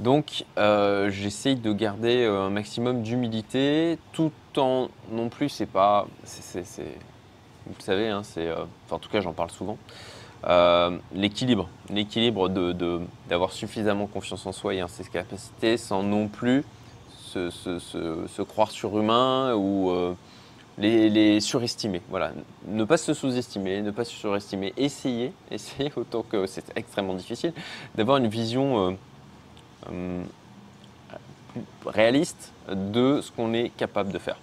Donc 0.00 0.44
j'essaye 1.10 1.54
de 1.54 1.72
garder 1.72 2.24
un 2.24 2.50
maximum 2.50 3.02
d'humilité 3.02 3.96
tout 4.10 4.32
en 4.56 4.88
non 5.12 5.28
plus 5.28 5.48
c'est 5.48 5.66
pas 5.66 6.08
vous 7.66 7.80
savez 7.80 8.08
hein, 8.08 8.22
c'est 8.22 8.50
en 8.90 8.98
tout 8.98 9.08
cas 9.08 9.20
j'en 9.20 9.32
parle 9.32 9.50
souvent 9.50 9.78
l'équilibre 11.14 11.68
l'équilibre 11.90 12.48
de 12.48 13.00
d'avoir 13.28 13.52
suffisamment 13.52 14.06
confiance 14.06 14.44
en 14.46 14.52
soi 14.52 14.74
et 14.74 14.82
en 14.82 14.88
ses 14.88 15.04
capacités 15.04 15.76
sans 15.76 16.02
non 16.02 16.28
plus 16.28 16.64
se, 17.40 18.42
croire 18.42 18.70
surhumain 18.70 19.54
ou, 19.54 19.90
euh, 19.90 20.14
les, 20.78 21.40
surestimer. 21.40 22.02
Voilà, 22.08 22.32
ne 22.66 22.84
pas 22.84 22.96
se 22.96 23.14
sous-estimer, 23.14 23.82
ne 23.82 23.90
pas 23.90 24.04
se 24.04 24.12
surestimer. 24.12 24.72
Essayez, 24.76 25.32
essayez 25.50 25.92
autant 25.96 26.22
que 26.22 26.46
c'est 26.46 26.76
extrêmement 26.76 27.14
difficile, 27.14 27.52
d'avoir 27.94 28.18
une 28.18 28.28
vision 28.28 28.88
euh, 28.88 28.92
euh, 29.92 30.22
réaliste 31.86 32.52
de 32.68 33.20
ce 33.20 33.30
qu'on 33.30 33.52
est 33.52 33.70
capable 33.70 34.12
de 34.12 34.18
faire. 34.18 34.36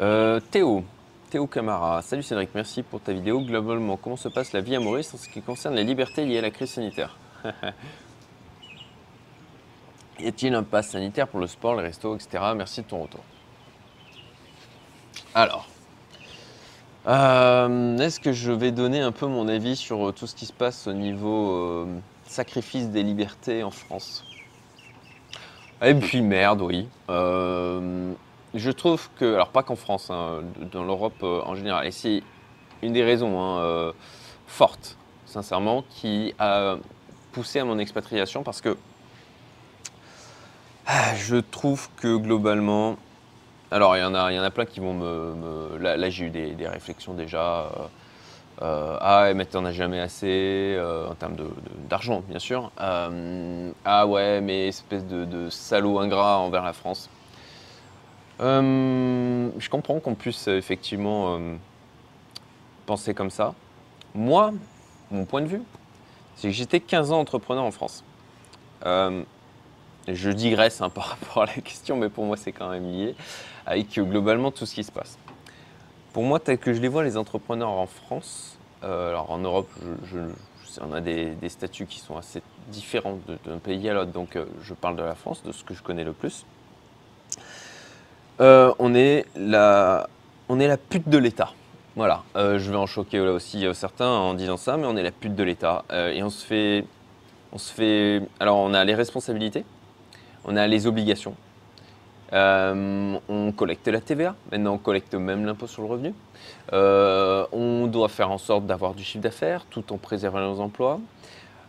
Euh, 0.00 0.40
Théo, 0.50 0.84
Théo 1.30 1.46
Camara, 1.46 2.02
salut 2.02 2.24
Cédric, 2.24 2.50
merci 2.52 2.82
pour 2.82 3.00
ta 3.00 3.12
vidéo. 3.12 3.40
Globalement, 3.40 3.96
comment 3.96 4.16
se 4.16 4.28
passe 4.28 4.52
la 4.52 4.60
vie 4.60 4.74
à 4.74 4.80
Maurice 4.80 5.14
en 5.14 5.18
ce 5.18 5.28
qui 5.28 5.40
concerne 5.40 5.76
les 5.76 5.84
libertés 5.84 6.24
liées 6.24 6.38
à 6.38 6.42
la 6.42 6.50
crise 6.50 6.70
sanitaire? 6.70 7.16
Y 10.20 10.28
a-t-il 10.28 10.54
un 10.54 10.62
pass 10.62 10.90
sanitaire 10.90 11.26
pour 11.26 11.40
le 11.40 11.48
sport, 11.48 11.74
les 11.74 11.82
restos, 11.82 12.14
etc. 12.14 12.44
Merci 12.54 12.82
de 12.82 12.86
ton 12.86 13.02
retour. 13.02 13.24
Alors, 15.34 15.66
euh, 17.08 17.98
est-ce 17.98 18.20
que 18.20 18.32
je 18.32 18.52
vais 18.52 18.70
donner 18.70 19.00
un 19.00 19.10
peu 19.10 19.26
mon 19.26 19.48
avis 19.48 19.74
sur 19.74 20.08
euh, 20.08 20.12
tout 20.12 20.28
ce 20.28 20.36
qui 20.36 20.46
se 20.46 20.52
passe 20.52 20.86
au 20.86 20.92
niveau 20.92 21.88
sacrifice 22.26 22.90
des 22.90 23.02
libertés 23.02 23.64
en 23.64 23.72
France? 23.72 24.24
Et 25.82 25.94
puis 25.94 26.22
merde, 26.22 26.62
oui. 26.62 26.88
Je 28.54 28.70
trouve 28.70 29.08
que, 29.18 29.34
alors 29.34 29.48
pas 29.48 29.62
qu'en 29.62 29.76
France, 29.76 30.10
hein, 30.10 30.42
dans 30.72 30.84
l'Europe 30.84 31.22
en 31.22 31.54
général, 31.54 31.86
et 31.86 31.90
c'est 31.90 32.22
une 32.82 32.92
des 32.92 33.04
raisons 33.04 33.40
hein, 33.40 33.92
fortes, 34.46 34.96
sincèrement, 35.26 35.84
qui 35.90 36.34
a 36.38 36.76
poussé 37.32 37.58
à 37.58 37.64
mon 37.64 37.78
expatriation 37.78 38.42
parce 38.42 38.60
que 38.60 38.76
ah, 40.86 41.14
je 41.16 41.36
trouve 41.36 41.88
que 41.96 42.16
globalement, 42.16 42.96
alors 43.70 43.96
il 43.96 44.00
y 44.00 44.04
en 44.04 44.14
a, 44.14 44.30
y 44.32 44.38
en 44.38 44.42
a 44.42 44.50
plein 44.50 44.66
qui 44.66 44.80
vont 44.80 44.92
me, 44.92 45.78
là, 45.78 46.10
j'ai 46.10 46.26
eu 46.26 46.30
des, 46.30 46.68
réflexions 46.68 47.14
déjà. 47.14 47.38
Euh, 47.40 47.68
euh, 48.62 48.96
ah 49.00 49.34
mais 49.34 49.46
t'en 49.46 49.64
as 49.64 49.72
jamais 49.72 49.98
assez 49.98 50.76
euh, 50.78 51.08
en 51.08 51.14
termes 51.16 51.34
d'argent 51.88 52.22
bien 52.28 52.38
sûr. 52.38 52.70
ah 52.78 54.06
ouais 54.06 54.40
mais 54.40 54.68
espèce 54.68 55.04
de, 55.06 55.24
de, 55.24 55.50
salaud 55.50 55.98
ingrat 55.98 56.38
envers 56.38 56.62
la 56.62 56.74
France. 56.74 57.08
Je 58.40 59.68
comprends 59.68 60.00
qu'on 60.00 60.14
puisse 60.14 60.48
effectivement 60.48 61.38
penser 62.86 63.14
comme 63.14 63.30
ça. 63.30 63.54
Moi, 64.14 64.52
mon 65.10 65.24
point 65.24 65.42
de 65.42 65.46
vue, 65.46 65.62
c'est 66.36 66.48
que 66.48 66.54
j'étais 66.54 66.80
15 66.80 67.12
ans 67.12 67.20
entrepreneur 67.20 67.64
en 67.64 67.70
France 67.70 68.04
je 70.08 70.30
digresse 70.30 70.80
hein, 70.80 70.88
par 70.94 71.04
rapport 71.10 71.42
à 71.44 71.46
la 71.46 71.54
question, 71.54 71.96
mais 71.96 72.08
pour 72.08 72.24
moi 72.24 72.36
c'est 72.36 72.52
quand 72.52 72.70
même 72.70 72.90
lié 72.90 73.14
avec 73.66 73.96
euh, 73.98 74.02
globalement 74.02 74.50
tout 74.50 74.66
ce 74.66 74.74
qui 74.74 74.84
se 74.84 74.92
passe. 74.92 75.18
Pour 76.12 76.22
moi, 76.22 76.38
tel 76.38 76.58
que 76.58 76.72
je 76.72 76.80
les 76.80 76.86
vois, 76.86 77.02
les 77.02 77.16
entrepreneurs 77.16 77.70
en 77.70 77.86
France, 77.86 78.56
euh, 78.84 79.08
alors 79.08 79.30
en 79.32 79.38
Europe, 79.38 79.68
on 80.80 80.92
a 80.92 81.00
des, 81.00 81.36
statuts 81.48 81.86
qui 81.86 81.98
sont 81.98 82.16
assez 82.16 82.40
différents 82.68 83.18
d'un 83.44 83.58
pays 83.58 83.88
à 83.88 83.94
l'autre, 83.94 84.12
donc 84.12 84.36
euh, 84.36 84.44
je 84.62 84.74
parle 84.74 84.96
de 84.96 85.02
la 85.02 85.16
France, 85.16 85.42
de 85.42 85.50
ce 85.50 85.64
que 85.64 85.74
je 85.74 85.82
connais 85.82 86.04
le 86.04 86.12
plus. 86.12 86.46
On, 88.38 88.94
est 88.94 89.26
la, 89.36 90.08
on 90.48 90.60
est 90.60 90.68
la 90.68 90.76
pute 90.76 91.08
de 91.08 91.18
l'État. 91.18 91.50
Voilà, 91.96 92.22
je 92.34 92.70
vais 92.70 92.76
en 92.76 92.86
choquer 92.86 93.18
là 93.18 93.32
aussi 93.32 93.66
certains 93.72 94.08
en 94.08 94.34
disant 94.34 94.56
ça, 94.56 94.76
mais 94.76 94.86
on 94.86 94.96
est 94.96 95.02
la 95.02 95.12
pute 95.12 95.34
de 95.34 95.44
l'État. 95.44 95.84
et 95.92 96.22
on 96.22 96.30
se 96.30 96.44
fait. 96.44 96.84
On 97.52 97.58
se 97.58 97.72
fait. 97.72 98.22
Alors, 98.40 98.56
on 98.56 98.74
a 98.74 98.84
les 98.84 98.96
responsabilités, 98.96 99.64
on 100.44 100.56
a 100.56 100.66
les 100.66 100.86
obligations. 100.88 101.36
Euh, 102.32 103.18
on 103.28 103.52
collecte 103.52 103.86
la 103.86 104.00
TVA, 104.00 104.34
maintenant 104.50 104.74
on 104.74 104.78
collecte 104.78 105.14
même 105.14 105.44
l'impôt 105.46 105.66
sur 105.66 105.82
le 105.82 105.88
revenu. 105.88 106.14
Euh, 106.72 107.46
on 107.52 107.86
doit 107.86 108.08
faire 108.08 108.30
en 108.30 108.38
sorte 108.38 108.66
d'avoir 108.66 108.94
du 108.94 109.04
chiffre 109.04 109.22
d'affaires 109.22 109.64
tout 109.70 109.92
en 109.92 109.98
préservant 109.98 110.40
nos 110.40 110.60
emplois. 110.60 111.00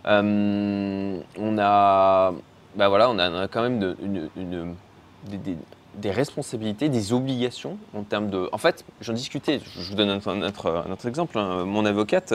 Euh, 0.08 1.20
on, 1.38 1.58
a, 1.60 2.34
bah 2.76 2.90
voilà, 2.90 3.10
on, 3.10 3.20
a, 3.20 3.48
quand 3.48 3.62
même 3.62 3.80
des, 3.80 5.58
responsabilités, 6.06 6.90
des 6.90 7.14
obligations 7.14 7.78
en 7.94 8.04
termes 8.04 8.30
de. 8.30 8.50
En 8.52 8.58
fait, 8.58 8.86
j'en 9.02 9.14
discutais, 9.14 9.60
je 9.80 9.90
vous 9.90 9.96
donne 9.96 10.10
un, 10.10 10.42
autre, 10.42 11.08
exemple. 11.08 11.38
Hein. 11.38 11.66
Mon 11.66 11.86
avocate, 11.86 12.34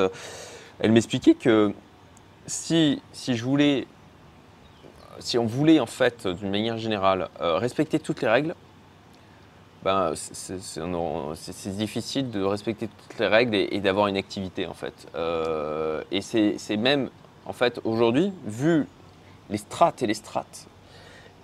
elle 0.81 0.93
m'expliquait 0.93 1.35
que 1.35 1.73
si, 2.47 3.00
si 3.12 3.37
je 3.37 3.45
voulais 3.45 3.87
si 5.21 5.38
on 5.38 5.47
voulait 5.47 5.81
en 5.81 5.87
fait, 5.87 6.26
d'une 6.26 6.50
manière 6.50 6.79
générale, 6.79 7.29
euh, 7.40 7.59
respecter 7.59 7.99
toutes 7.99 8.23
les 8.23 8.29
règles, 8.29 8.55
ben, 9.83 10.12
c'est 10.14 11.76
difficile 11.76 12.31
de 12.31 12.43
respecter 12.43 12.88
toutes 12.88 13.19
les 13.19 13.26
règles 13.26 13.55
et, 13.55 13.81
d'avoir 13.81 14.09
une 14.09 14.17
activité 14.17 14.67
en 14.67 14.75
fait. 14.75 14.93
Euh, 15.14 16.02
et 16.11 16.21
c'est 16.21 16.76
même, 16.76 17.09
en 17.47 17.52
fait, 17.52 17.81
aujourd'hui, 17.85 18.33
vu 18.45 18.87
les 19.49 19.57
strates 19.57 20.02
et 20.02 20.07
les 20.07 20.14
strates, 20.14 20.67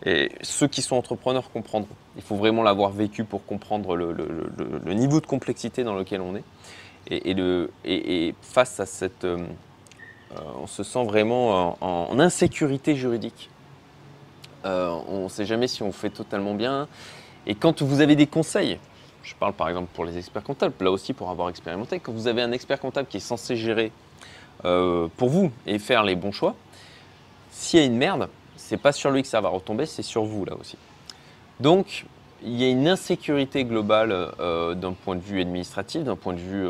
et 0.05 0.31
ceux 0.43 0.69
qui 0.69 0.83
sont 0.83 0.97
entrepreneurs 0.97 1.51
comprendront. 1.51 1.97
Il 2.17 2.23
faut 2.23 2.37
vraiment 2.37 2.63
l'avoir 2.63 2.91
vécu 2.91 3.25
pour 3.25 3.45
comprendre 3.45 3.95
le, 3.95 4.95
niveau 4.95 5.21
de 5.21 5.27
complexité 5.27 5.85
dans 5.85 5.95
lequel 5.95 6.21
on 6.21 6.37
est. 6.37 6.45
Et, 7.11 8.35
face 8.43 8.81
à 8.81 8.87
cette... 8.87 9.25
Euh, 9.25 9.39
on 10.61 10.67
se 10.67 10.83
sent 10.83 11.05
vraiment 11.05 11.79
en 11.81 12.19
insécurité 12.19 12.97
juridique 12.97 13.49
euh, 14.67 14.99
on 15.09 15.25
ne 15.25 15.29
sait 15.29 15.47
jamais 15.47 15.69
si 15.69 15.83
on 15.83 15.93
fait 15.93 16.11
totalement 16.11 16.55
bien. 16.55 16.89
Et 17.47 17.55
quand 17.55 17.83
vous 17.83 18.01
avez 18.01 18.17
des 18.17 18.27
conseils, 18.27 18.79
je 19.23 19.35
parle 19.35 19.53
par 19.53 19.69
exemple 19.69 19.89
pour 19.95 20.05
les 20.05 20.19
experts 20.19 20.43
comptables, 20.43 20.75
là 20.81 20.91
aussi 20.91 21.13
pour 21.13 21.31
avoir 21.31 21.49
expérimenté, 21.49 22.01
quand 22.01 22.13
vous 22.13 22.27
avez 22.27 22.43
un 22.43 22.53
expert 22.53 22.81
comptable 22.81 23.07
qui 23.09 23.19
est 23.19 23.21
censé 23.21 23.57
gérer 23.57 23.93
euh, 24.65 25.09
pour 25.17 25.29
vous 25.29 25.53
et 25.67 25.79
faire 25.79 26.03
les 26.03 26.17
bons 26.17 26.33
choix, 26.33 26.57
s'il 27.53 27.79
y 27.79 27.83
a 27.83 27.87
une 27.87 27.97
merde, 27.97 28.29
c'est 28.57 28.77
pas 28.77 28.93
sur 28.93 29.11
lui 29.11 29.23
que 29.23 29.29
ça 29.29 29.41
va 29.41 29.49
retomber, 29.49 29.87
c'est 29.87 30.03
sur 30.03 30.25
vous 30.25 30.45
là 30.45 30.55
aussi. 30.61 30.77
Donc, 31.61 32.07
il 32.43 32.61
y 32.61 32.65
a 32.65 32.69
une 32.69 32.87
insécurité 32.87 33.65
globale 33.65 34.13
euh, 34.13 34.75
d'un 34.75 34.93
point 34.93 35.17
de 35.17 35.21
vue 35.23 35.41
administratif, 35.41 36.05
d'un 36.05 36.17
point 36.17 36.35
de 36.35 36.39
vue 36.39 36.69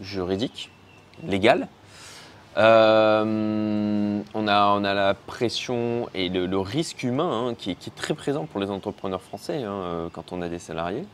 juridique, 0.00 0.70
légal. 1.26 1.68
Euh, 2.58 4.20
on, 4.34 4.48
a, 4.48 4.66
on 4.74 4.84
a 4.84 4.92
la 4.92 5.14
pression 5.14 6.10
et 6.14 6.28
le, 6.28 6.58
risque 6.58 7.02
humain 7.02 7.48
hein, 7.48 7.54
qui, 7.54 7.70
est 7.70 7.94
très 7.94 8.12
présent 8.12 8.44
pour 8.44 8.60
les 8.60 8.70
entrepreneurs 8.70 9.22
français 9.22 9.62
hein, 9.62 9.72
euh, 9.72 10.08
quand 10.12 10.32
on 10.32 10.42
a 10.42 10.48
des 10.48 10.58
salariés. 10.58 11.06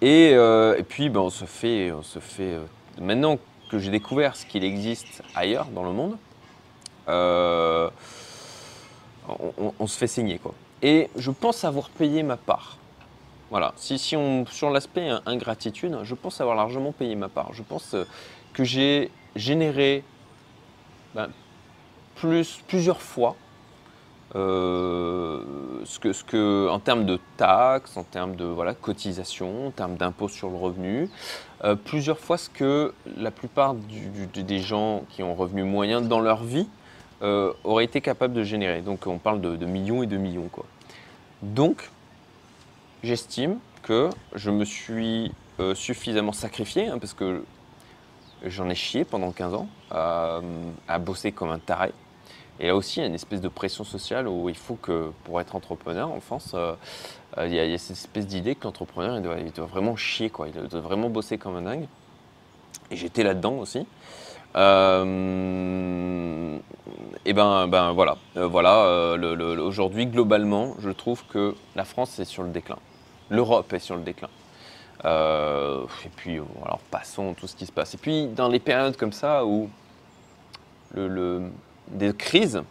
Et, 0.00 0.30
euh, 0.32 0.80
puis 0.88 1.10
ben, 1.10 1.20
on 1.20 1.30
se 1.30 1.44
fait, 1.44 1.92
on 1.92 2.02
se 2.02 2.20
fait 2.20 2.56
maintenant 3.00 3.38
que 3.70 3.78
j'ai 3.78 3.90
découvert 3.90 4.34
ce 4.36 4.46
qu'il 4.46 4.64
existe 4.64 5.22
ailleurs 5.34 5.66
dans 5.66 5.84
le 5.84 5.92
monde, 5.92 6.16
on, 9.78 9.86
se 9.86 9.98
fait 9.98 10.06
saigner. 10.06 10.38
Quoi. 10.38 10.54
Et 10.82 11.08
je 11.16 11.30
pense 11.30 11.64
avoir 11.64 11.88
payé 11.90 12.22
ma 12.22 12.36
part. 12.36 12.78
Voilà, 13.50 13.72
si, 13.76 14.16
on, 14.16 14.44
sur 14.46 14.70
l'aspect 14.70 15.08
ingratitude, 15.24 15.96
je 16.02 16.14
pense 16.14 16.40
avoir 16.40 16.56
largement 16.56 16.92
payé 16.92 17.14
ma 17.14 17.28
part. 17.28 17.52
Je 17.52 17.62
pense 17.62 17.94
que 18.52 18.64
j'ai 18.64 19.10
généré 19.36 20.02
ben, 21.14 21.28
plus, 22.16 22.60
plusieurs 22.66 23.00
fois 23.00 23.36
euh, 24.34 25.40
ce, 25.84 25.98
que, 26.00 26.12
ce 26.12 26.24
que, 26.24 26.68
en 26.68 26.80
termes 26.80 27.06
de 27.06 27.20
taxes, 27.36 27.96
en 27.96 28.02
termes 28.02 28.34
de 28.34 28.44
voilà, 28.44 28.74
cotisation, 28.74 29.68
en 29.68 29.70
termes 29.70 29.96
d'impôts 29.96 30.28
sur 30.28 30.50
le 30.50 30.56
revenu, 30.56 31.08
euh, 31.64 31.76
plusieurs 31.76 32.18
fois 32.18 32.36
ce 32.36 32.50
que 32.50 32.92
la 33.16 33.30
plupart 33.30 33.74
des 33.74 34.58
gens 34.58 35.04
qui 35.10 35.22
ont 35.22 35.34
revenu 35.34 35.62
moyen 35.62 36.00
dans 36.00 36.20
leur 36.20 36.42
vie 36.42 36.68
euh, 37.22 37.52
auraient 37.64 37.84
été 37.84 38.00
capables 38.00 38.34
de 38.34 38.42
générer. 38.42 38.82
Donc 38.82 39.06
on 39.06 39.18
parle 39.18 39.40
de, 39.40 39.66
millions 39.66 40.02
et 40.02 40.06
de 40.06 40.16
millions. 40.16 40.48
Quoi. 40.50 40.64
Donc 41.42 41.90
j'estime 43.02 43.58
que 43.82 44.10
je 44.34 44.50
me 44.50 44.64
suis 44.64 45.32
suffisamment 45.74 46.32
sacrifié, 46.32 46.88
hein, 46.88 46.98
parce 46.98 47.14
que 47.14 47.42
J'en 48.44 48.68
ai 48.68 48.74
chié 48.74 49.04
pendant 49.04 49.32
15 49.32 49.54
ans 49.54 49.68
à, 49.90 50.40
bosser 50.98 51.32
comme 51.32 51.50
un 51.50 51.58
taré. 51.58 51.92
Et 52.60 52.68
là 52.68 52.76
aussi, 52.76 53.00
il 53.00 53.02
y 53.02 53.04
a 53.04 53.08
une 53.08 53.14
espèce 53.14 53.40
de 53.40 53.48
pression 53.48 53.84
sociale 53.84 54.28
où 54.28 54.48
il 54.48 54.56
faut 54.56 54.76
que, 54.76 55.10
pour 55.24 55.40
être 55.40 55.54
entrepreneur 55.56 56.10
en 56.10 56.20
France, 56.20 56.52
euh, 56.54 56.74
euh, 57.36 57.46
il, 57.46 57.54
y 57.54 57.60
a, 57.60 57.78
cette 57.78 57.96
espèce 57.96 58.26
d'idée 58.26 58.54
que 58.54 58.64
l'entrepreneur, 58.64 59.16
il 59.38 59.52
doit, 59.52 59.66
vraiment 59.66 59.96
chier, 59.96 60.30
quoi. 60.30 60.48
Il 60.48 60.68
doit 60.68 60.80
vraiment 60.80 61.10
bosser 61.10 61.36
comme 61.38 61.56
un 61.56 61.62
dingue. 61.62 61.86
Et 62.90 62.96
j'étais 62.96 63.24
là-dedans 63.24 63.58
aussi. 63.58 63.86
Euh, 64.56 66.58
et 67.24 67.32
ben, 67.32 67.68
ben 67.68 67.92
voilà, 67.92 68.16
voilà 68.34 69.16
aujourd'hui, 69.60 70.06
globalement, 70.06 70.74
je 70.80 70.90
trouve 70.90 71.24
que 71.26 71.54
la 71.74 71.84
France 71.84 72.18
est 72.18 72.24
sur 72.24 72.42
le 72.42 72.50
déclin. 72.50 72.78
L'Europe 73.28 73.72
est 73.72 73.80
sur 73.80 73.96
le 73.96 74.02
déclin. 74.02 74.28
Euh, 75.04 75.84
et 76.04 76.08
puis, 76.08 76.40
alors 76.64 76.80
passons 76.90 77.34
tout 77.34 77.46
ce 77.46 77.56
qui 77.56 77.66
se 77.66 77.72
passe. 77.72 77.94
Et 77.94 77.98
puis, 77.98 78.28
dans 78.28 78.48
les 78.48 78.60
périodes 78.60 78.96
comme 78.96 79.12
ça 79.12 79.44
où 79.44 79.68
des 80.94 82.14
crises, 82.16 82.62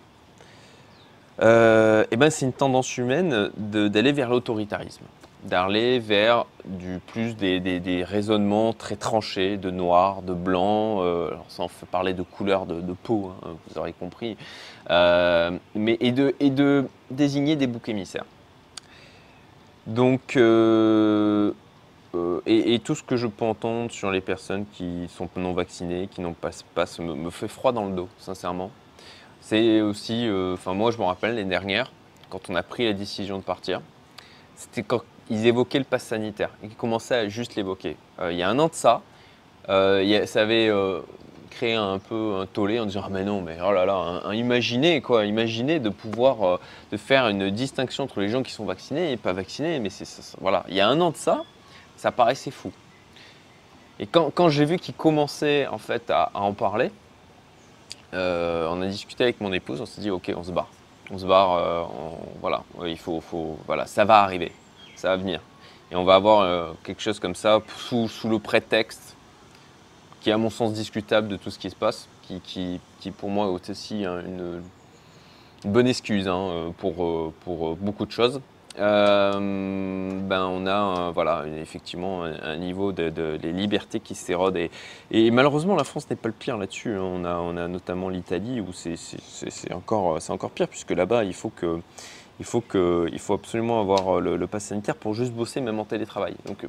euh, 1.42 2.06
ben, 2.18 2.30
c'est 2.30 2.46
une 2.46 2.54
tendance 2.54 2.98
humaine 2.98 3.52
d'aller 3.58 4.12
vers 4.12 4.30
l'autoritarisme, 4.30 5.04
d'aller 5.46 6.00
vers 6.00 6.46
du 6.66 7.00
plus 7.08 7.36
des, 7.36 8.04
raisonnements 8.04 8.74
très 8.74 8.96
tranchés, 8.96 9.58
de 9.58 9.72
noir, 9.72 10.22
de 10.22 10.34
blanc, 10.34 11.04
euh, 11.04 11.32
fait 11.70 11.86
parler 11.86 12.14
de 12.14 12.24
couleur 12.24 12.66
de, 12.66 12.94
peau, 12.94 13.32
hein, 13.44 13.56
vous 13.68 13.78
aurez 13.78 13.94
compris, 13.94 14.38
euh, 14.90 15.52
mais, 15.76 15.98
et, 16.00 16.12
de, 16.12 16.36
et 16.40 16.50
de 16.50 16.88
désigner 17.12 17.56
des 17.56 17.68
boucs 17.68 17.90
émissaires. 17.90 18.26
Donc, 19.88 20.36
et, 22.46 22.80
tout 22.80 22.96
ce 22.96 23.04
que 23.04 23.18
je 23.18 23.28
peux 23.28 23.46
entendre 23.46 23.92
sur 23.92 24.12
les 24.12 24.22
personnes 24.22 24.66
qui 24.74 25.08
sont 25.10 25.30
non 25.36 25.54
vaccinées, 25.54 26.08
qui 26.08 26.22
n'ont 26.22 26.34
pas 26.34 26.52
ce 26.52 26.64
passe, 26.74 27.00
me 27.00 27.30
fait 27.30 27.48
froid 27.48 27.72
dans 27.72 27.86
le 27.86 27.96
dos, 27.96 28.10
sincèrement. 28.18 28.72
C'est 29.48 29.82
aussi, 29.82 30.28
euh, 30.28 30.56
enfin 30.56 30.74
moi 30.74 30.90
je 30.90 30.98
me 30.98 31.04
rappelle 31.04 31.36
l'année 31.36 31.48
dernière, 31.48 31.92
quand 32.32 32.50
on 32.50 32.56
a 32.56 32.64
pris 32.64 32.86
la 32.86 32.94
décision 32.94 33.38
de 33.38 33.44
partir, 33.44 33.80
c'était 34.56 34.82
ils 35.30 35.46
évoquaient 35.46 35.80
le 35.80 35.86
pass 35.86 36.04
sanitaire 36.04 36.50
qu'ils 36.62 36.76
commençaient 36.76 37.16
à 37.16 37.28
juste 37.28 37.56
l'évoquer. 37.56 37.98
Euh, 38.20 38.32
il 38.32 38.38
y 38.38 38.44
a 38.44 38.50
un 38.50 38.60
an 38.60 38.68
de 38.68 38.74
ça, 38.74 39.02
euh, 39.70 40.26
ça 40.26 40.42
avait 40.42 40.72
créé 41.50 41.74
un 41.74 42.00
peu 42.00 42.36
un 42.42 42.46
tollé 42.46 42.80
en 42.80 42.86
disant 42.86 43.04
ah 43.06 43.10
mais 43.10 43.24
non 43.24 43.42
mais 43.42 43.58
oh 43.66 43.72
là 43.72 43.86
là, 43.86 44.22
imaginez 44.34 45.02
quoi, 45.02 45.26
imaginez 45.26 45.80
de 45.80 45.90
pouvoir 45.90 46.60
de 46.92 46.98
faire 46.98 47.28
une 47.30 47.50
distinction 47.50 48.04
entre 48.04 48.20
les 48.20 48.30
gens 48.30 48.44
qui 48.44 48.52
sont 48.52 48.66
vaccinés 48.66 49.12
et 49.12 49.18
pas 49.18 49.34
vaccinés, 49.34 49.80
mais 49.80 49.90
voilà, 50.42 50.66
il 50.68 50.76
y 50.76 50.82
a 50.82 50.88
un 50.88 51.00
an 51.02 51.12
de 51.12 51.16
ça, 51.16 51.44
ça 51.96 52.12
paraissait 52.12 52.52
fou. 52.52 52.72
Et 54.00 54.08
quand, 54.08 54.50
j'ai 54.50 54.66
vu 54.66 54.78
qu'ils 54.78 54.94
commençaient 54.94 55.68
en 55.68 55.78
fait 55.78 56.10
à 56.10 56.30
en 56.34 56.54
parler, 56.54 56.92
euh, 58.14 58.68
on 58.70 58.82
a 58.82 58.88
discuté 58.88 59.24
avec 59.24 59.40
mon 59.40 59.54
épouse, 59.54 59.80
on 59.82 59.86
s'est 59.86 60.02
dit 60.02 60.12
ok, 60.12 60.32
on 60.36 60.44
se 60.44 60.52
barre. 60.52 60.70
On 61.12 61.18
se 61.18 61.26
barre, 61.26 61.54
euh, 61.54 61.84
voilà, 62.42 62.64
il 62.86 62.98
faut, 62.98 63.22
voilà, 63.66 63.86
ça 63.86 64.06
va 64.06 64.22
arriver, 64.22 64.52
ça 64.96 65.10
va 65.10 65.18
venir. 65.18 65.42
Et 65.92 65.96
on 65.96 66.04
va 66.04 66.16
avoir 66.16 66.42
euh, 66.42 66.72
quelque 66.84 67.02
chose 67.02 67.20
comme 67.20 67.36
ça 67.36 67.62
sous, 67.78 68.10
le 68.26 68.40
prétexte 68.40 69.16
qui 70.22 70.30
est 70.30 70.34
à 70.34 70.38
mon 70.38 70.50
sens 70.50 70.74
discutable 70.74 71.28
de 71.28 71.38
tout 71.38 71.52
ce 71.52 71.60
qui 71.60 71.70
se 71.70 71.76
passe, 71.76 72.08
qui, 72.24 72.80
qui, 73.00 73.12
pour 73.12 73.30
moi 73.30 73.46
est 73.48 73.70
aussi 73.70 74.04
une, 74.04 74.64
bonne 75.64 75.88
excuse 75.88 76.28
hein, 76.28 76.74
pour, 76.80 77.32
pour 77.44 77.76
beaucoup 77.76 78.06
de 78.06 78.12
choses. 78.12 78.42
Euh, 78.78 80.12
ben 80.22 80.44
on 80.44 80.68
a 80.68 81.12
voilà, 81.12 81.46
effectivement 81.62 82.24
un, 82.24 82.58
niveau 82.58 82.92
de, 82.92 83.38
les 83.42 83.52
libertés 83.52 84.00
qui 84.00 84.16
s'érodent. 84.16 84.60
Et, 85.12 85.32
malheureusement, 85.32 85.76
la 85.76 85.84
France 85.84 86.10
n'est 86.10 86.16
pas 86.16 86.28
le 86.28 86.34
pire 86.34 86.58
là-dessus. 86.58 86.96
Hein. 86.96 87.02
On, 87.02 87.26
a, 87.26 87.36
on 87.36 87.58
a 87.58 87.68
notamment 87.68 88.10
l'Italie 88.10 88.60
où 88.62 88.74
c'est 88.74 89.74
encore, 89.74 90.20
encore 90.30 90.52
pire, 90.52 90.68
puisque 90.68 90.92
là-bas, 90.92 91.24
il 91.24 91.34
faut 91.34 91.50
que. 91.50 91.80
Il 92.40 92.46
faut, 92.46 92.62
que, 92.62 93.08
il 93.12 93.20
faut 93.20 93.34
absolument 93.34 93.80
avoir 93.80 94.20
le, 94.20 94.36
le 94.36 94.48
pass 94.48 94.66
sanitaire 94.66 94.96
pour 94.96 95.14
juste 95.14 95.32
bosser, 95.32 95.62
même 95.62 95.80
en 95.80 95.86
télétravail. 95.86 96.36
Donc, 96.46 96.68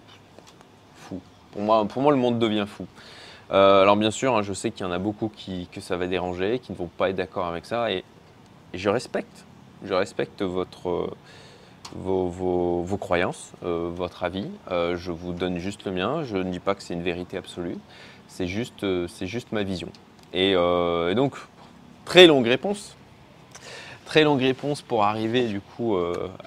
fou. 0.94 1.20
Pour 1.52 1.62
moi, 1.62 1.84
pour 1.86 2.02
moi 2.02 2.12
le 2.12 2.18
monde 2.18 2.38
devient 2.38 2.66
fou. 2.68 2.86
Euh, 3.52 3.82
alors, 3.82 3.96
bien 3.96 4.10
sûr, 4.10 4.36
hein, 4.36 4.42
je 4.42 4.52
sais 4.52 4.70
qu'il 4.70 4.86
y 4.86 4.88
en 4.88 4.92
a 4.92 4.98
beaucoup 4.98 5.28
qui, 5.28 5.68
que 5.72 5.80
ça 5.80 5.96
va 5.96 6.06
déranger, 6.06 6.58
qui 6.58 6.72
ne 6.72 6.76
vont 6.76 6.88
pas 6.88 7.10
être 7.10 7.16
d'accord 7.16 7.46
avec 7.46 7.64
ça. 7.64 7.90
Et, 7.90 8.04
je 8.74 8.88
respecte. 8.88 9.44
Je 9.84 9.94
respecte 9.94 10.42
votre 10.42 11.10
vos, 11.94 12.96
croyances, 12.98 13.52
euh, 13.64 13.90
votre 13.94 14.24
avis. 14.24 14.48
Euh, 14.70 14.96
je 14.96 15.12
vous 15.12 15.32
donne 15.32 15.58
juste 15.58 15.84
le 15.84 15.92
mien. 15.92 16.24
Je 16.24 16.36
ne 16.36 16.50
dis 16.50 16.58
pas 16.58 16.74
que 16.74 16.82
c'est 16.82 16.94
une 16.94 17.02
vérité 17.02 17.36
absolue. 17.36 17.76
C'est 18.28 18.46
juste, 18.46 18.84
euh, 18.84 19.06
c'est 19.08 19.26
juste 19.26 19.52
ma 19.52 19.62
vision. 19.62 19.88
Et, 20.32 20.54
donc, 21.14 21.34
très 22.04 22.26
longue 22.26 22.46
réponse. 22.46 22.96
Très 24.06 24.24
longue 24.24 24.40
réponse 24.40 24.82
pour 24.82 25.04
arriver 25.04 25.46
du 25.46 25.60
coup 25.60 25.96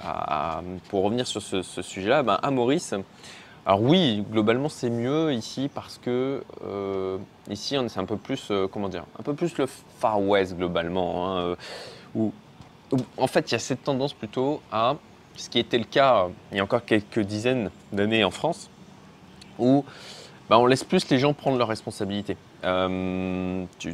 à, 0.02 0.62
pour 0.90 1.04
revenir 1.04 1.28
sur 1.28 1.42
ce, 1.42 1.62
sujet-là. 1.82 2.24
Ben, 2.24 2.40
à 2.42 2.52
Maurice, 2.52 2.96
alors 3.66 3.82
oui, 3.82 4.24
globalement 4.32 4.70
c'est 4.70 4.90
mieux 4.90 5.34
ici 5.34 5.70
parce 5.74 5.98
que 5.98 6.42
ici 7.50 7.76
c'est 7.88 8.00
un 8.00 8.06
peu 8.06 8.18
plus 8.18 8.52
comment 8.72 8.90
dire, 8.90 9.04
un 9.20 9.24
peu 9.24 9.34
plus 9.34 9.58
le 9.58 9.68
Far 10.00 10.22
West 10.22 10.56
globalement, 10.56 11.38
hein, 11.38 11.56
où, 12.16 12.32
en 13.18 13.28
fait 13.28 13.52
il 13.52 13.54
y 13.54 13.56
a 13.56 13.60
cette 13.60 13.84
tendance 13.84 14.14
plutôt 14.14 14.62
à 14.72 14.96
ce 15.40 15.50
qui 15.50 15.60
était 15.60 15.78
le 15.78 15.86
cas 15.86 16.26
euh, 16.26 16.30
il 16.52 16.58
y 16.58 16.60
a 16.60 16.64
encore 16.64 16.84
quelques 16.84 17.22
dizaines 17.22 17.72
d'années 17.92 18.24
en 18.24 18.32
France, 18.32 18.70
où 19.58 19.86
bah, 20.50 20.58
on 20.58 20.66
laisse 20.66 20.84
plus 20.84 21.08
les 21.10 21.20
gens 21.20 21.34
prendre 21.34 21.58
leurs 21.58 21.68
responsabilités. 21.68 22.36
Euh, 22.64 23.66
tu, 23.78 23.94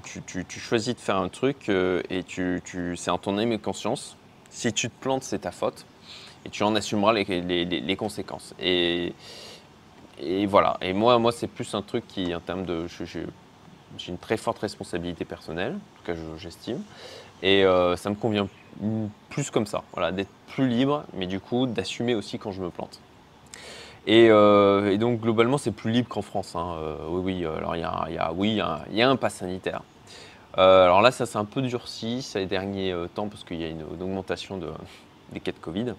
choisis 0.60 0.96
de 0.96 1.00
faire 1.00 1.18
un 1.18 1.28
truc 1.28 1.68
euh, 1.68 2.02
et 2.10 2.24
tu, 2.24 2.62
c'est 2.96 3.12
en 3.12 3.18
ton 3.18 3.38
âme 3.38 3.52
et 3.52 3.60
conscience. 3.60 4.16
Si 4.50 4.72
tu 4.72 4.90
te 4.90 4.96
plantes, 5.02 5.24
c'est 5.24 5.40
ta 5.40 5.52
faute 5.52 5.86
et 6.46 6.50
tu 6.50 6.64
en 6.64 6.74
assumeras 6.76 7.12
les, 7.12 7.96
conséquences. 7.98 8.56
Et, 8.60 9.14
voilà. 10.48 10.78
Et 10.82 10.94
moi, 10.94 11.20
moi 11.20 11.34
c'est 11.34 11.48
plus 11.48 11.74
un 11.76 11.82
truc 11.82 12.08
qui, 12.08 12.34
en 12.34 12.40
termes 12.40 12.66
de. 12.66 12.88
J'ai 12.88 14.12
une 14.12 14.18
très 14.18 14.38
forte 14.38 14.60
responsabilité 14.60 15.26
personnelle, 15.26 15.74
en 15.74 15.98
tout 15.98 16.14
cas, 16.14 16.20
j'estime. 16.38 16.82
Et 17.44 17.64
ça 17.98 18.10
me 18.10 18.16
convient 18.16 18.48
plus 19.30 19.52
comme 19.52 19.66
ça, 19.66 19.84
voilà, 19.94 20.12
d'être 20.12 20.32
plus 20.48 20.68
libre, 20.68 21.04
mais 21.14 21.28
du 21.28 21.40
coup 21.40 21.66
d'assumer 21.66 22.16
aussi 22.16 22.40
quand 22.40 22.52
je 22.52 22.62
me 22.62 22.70
plante. 22.70 23.00
Et, 24.08 24.28
euh, 24.30 24.98
donc 24.98 25.20
globalement 25.20 25.58
c'est 25.58 25.72
plus 25.72 25.92
libre 25.92 26.08
qu'en 26.10 26.22
France. 26.22 26.56
Hein. 26.56 26.76
Euh, 26.80 26.98
oui, 27.10 27.22
oui, 27.38 27.46
alors 27.46 27.76
il 27.76 27.82
y 27.82 27.84
a, 27.84 28.32
oui, 28.34 28.62
il 28.92 28.98
y 28.98 29.02
a, 29.02 29.10
un 29.10 29.16
pass 29.16 29.36
sanitaire. 29.36 29.82
Euh, 30.58 30.86
alors 30.86 31.02
là 31.02 31.12
ça 31.12 31.26
s'est 31.26 31.38
un 31.38 31.46
peu 31.46 31.62
durci 31.62 32.22
ces 32.22 32.46
derniers 32.46 32.96
temps 33.14 33.28
parce 33.28 33.44
qu'il 33.44 33.60
y 33.60 33.66
a 33.66 33.68
une, 33.68 33.84
augmentation 33.84 34.58
de, 34.58 34.70
des 35.32 35.40
cas 35.40 35.52
de 35.52 35.58
Covid. 35.58 35.94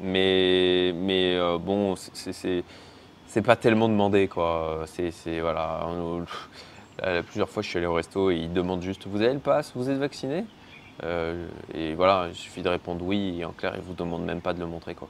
mais 0.00 0.92
mais 0.94 1.38
bon, 1.58 1.94
c'est 1.96 3.42
pas 3.42 3.56
tellement 3.56 3.88
demandé 3.88 4.28
quoi. 4.28 4.84
C'est 4.86 5.40
voilà. 5.40 5.86
Euh, 7.04 7.22
plusieurs 7.22 7.48
fois, 7.48 7.62
je 7.62 7.68
suis 7.68 7.78
allé 7.78 7.86
au 7.86 7.94
resto 7.94 8.30
et 8.30 8.36
ils 8.36 8.52
demandent 8.52 8.82
juste 8.82 9.06
Vous 9.06 9.22
avez 9.22 9.32
le 9.32 9.38
pass? 9.38 9.72
Vous 9.74 9.88
êtes 9.88 9.98
vacciné? 9.98 10.44
Euh, 11.02 11.48
Et 11.74 11.94
voilà, 11.94 12.26
il 12.28 12.34
suffit 12.34 12.62
de 12.62 12.68
répondre 12.68 13.04
oui. 13.04 13.38
Et 13.40 13.44
en 13.44 13.52
clair, 13.52 13.72
ils 13.76 13.82
vous 13.82 13.94
demandent 13.94 14.24
même 14.24 14.40
pas 14.40 14.52
de 14.52 14.60
le 14.60 14.66
montrer. 14.66 14.94
Quoi. 14.94 15.08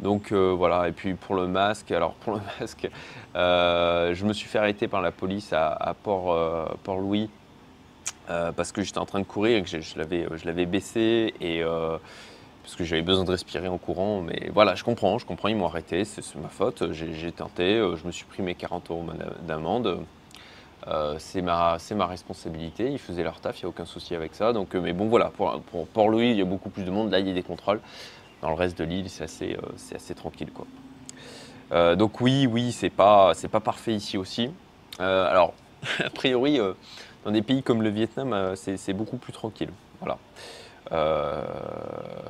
Donc 0.00 0.32
euh, 0.32 0.52
voilà, 0.56 0.88
et 0.88 0.92
puis 0.92 1.14
pour 1.14 1.34
le 1.34 1.46
masque, 1.46 1.90
alors 1.92 2.14
pour 2.14 2.34
le 2.34 2.40
masque, 2.60 2.88
je 3.34 4.24
me 4.24 4.32
suis 4.32 4.48
fait 4.48 4.58
arrêter 4.58 4.88
par 4.88 5.02
la 5.02 5.12
police 5.12 5.52
à, 5.52 5.94
Port, 6.02 6.76
Port-Louis 6.82 7.30
parce 8.26 8.72
que 8.72 8.82
j'étais 8.82 8.98
en 8.98 9.06
train 9.06 9.20
de 9.20 9.24
courir 9.24 9.58
et 9.58 9.62
que 9.62 9.68
je, 9.68 9.80
je 9.80 10.46
l'avais 10.46 10.66
baissé 10.66 11.34
et 11.40 11.62
parce 12.62 12.76
que 12.76 12.84
j'avais 12.84 13.02
besoin 13.02 13.24
de 13.24 13.30
respirer 13.30 13.68
en 13.68 13.78
courant. 13.78 14.22
Mais 14.22 14.50
voilà, 14.52 14.74
je 14.74 14.84
comprends, 14.84 15.18
je 15.18 15.26
comprends, 15.26 15.48
ils 15.48 15.56
m'ont 15.56 15.66
arrêté, 15.66 16.04
c'est 16.04 16.34
ma 16.36 16.48
faute, 16.48 16.92
j'ai 16.92 17.32
tenté, 17.32 17.76
je 17.96 18.06
me 18.06 18.12
suis 18.12 18.24
pris 18.24 18.42
mes 18.42 18.54
40 18.54 18.90
euros 18.90 19.04
d'amende. 19.46 20.04
Euh, 20.86 21.16
c'est 21.18 21.40
ma, 21.40 21.78
ma, 21.96 22.06
responsabilité. 22.06 22.90
Ils 22.90 22.98
faisaient 22.98 23.22
leur 23.22 23.40
taf, 23.40 23.58
il 23.60 23.64
n'y 23.64 23.66
a 23.66 23.68
aucun 23.68 23.86
souci 23.86 24.14
avec 24.14 24.34
ça. 24.34 24.52
Donc, 24.52 24.74
euh, 24.74 24.80
mais 24.80 24.92
bon, 24.92 25.06
voilà, 25.08 25.30
pour 25.30 25.86
Port-Louis, 25.88 26.30
il 26.30 26.36
y 26.36 26.42
a 26.42 26.44
beaucoup 26.44 26.68
plus 26.68 26.84
de 26.84 26.90
monde. 26.90 27.10
Là, 27.10 27.20
il 27.20 27.28
y 27.28 27.30
a 27.30 27.34
des 27.34 27.42
contrôles. 27.42 27.80
Dans 28.44 28.50
le 28.50 28.56
reste 28.56 28.76
de 28.76 28.84
l'île, 28.84 29.08
c'est 29.08 29.24
assez, 29.24 29.54
euh, 29.54 29.94
assez, 29.96 30.14
tranquille. 30.14 30.50
Quoi. 30.52 31.96
donc, 31.96 32.20
oui, 32.20 32.46
oui, 32.46 32.72
c'est 32.72 32.90
pas, 32.90 33.32
pas 33.50 33.60
parfait 33.60 33.94
ici 33.94 34.18
aussi. 34.18 34.50
alors, 34.98 35.54
a 35.98 36.10
priori, 36.10 36.60
dans 37.24 37.30
des 37.30 37.40
pays 37.40 37.62
comme 37.62 37.80
le 37.80 37.88
Vietnam, 37.88 38.52
c'est 38.54 38.92
beaucoup 38.92 39.16
plus 39.16 39.32
tranquille. 39.32 39.70
Voilà. 39.98 40.18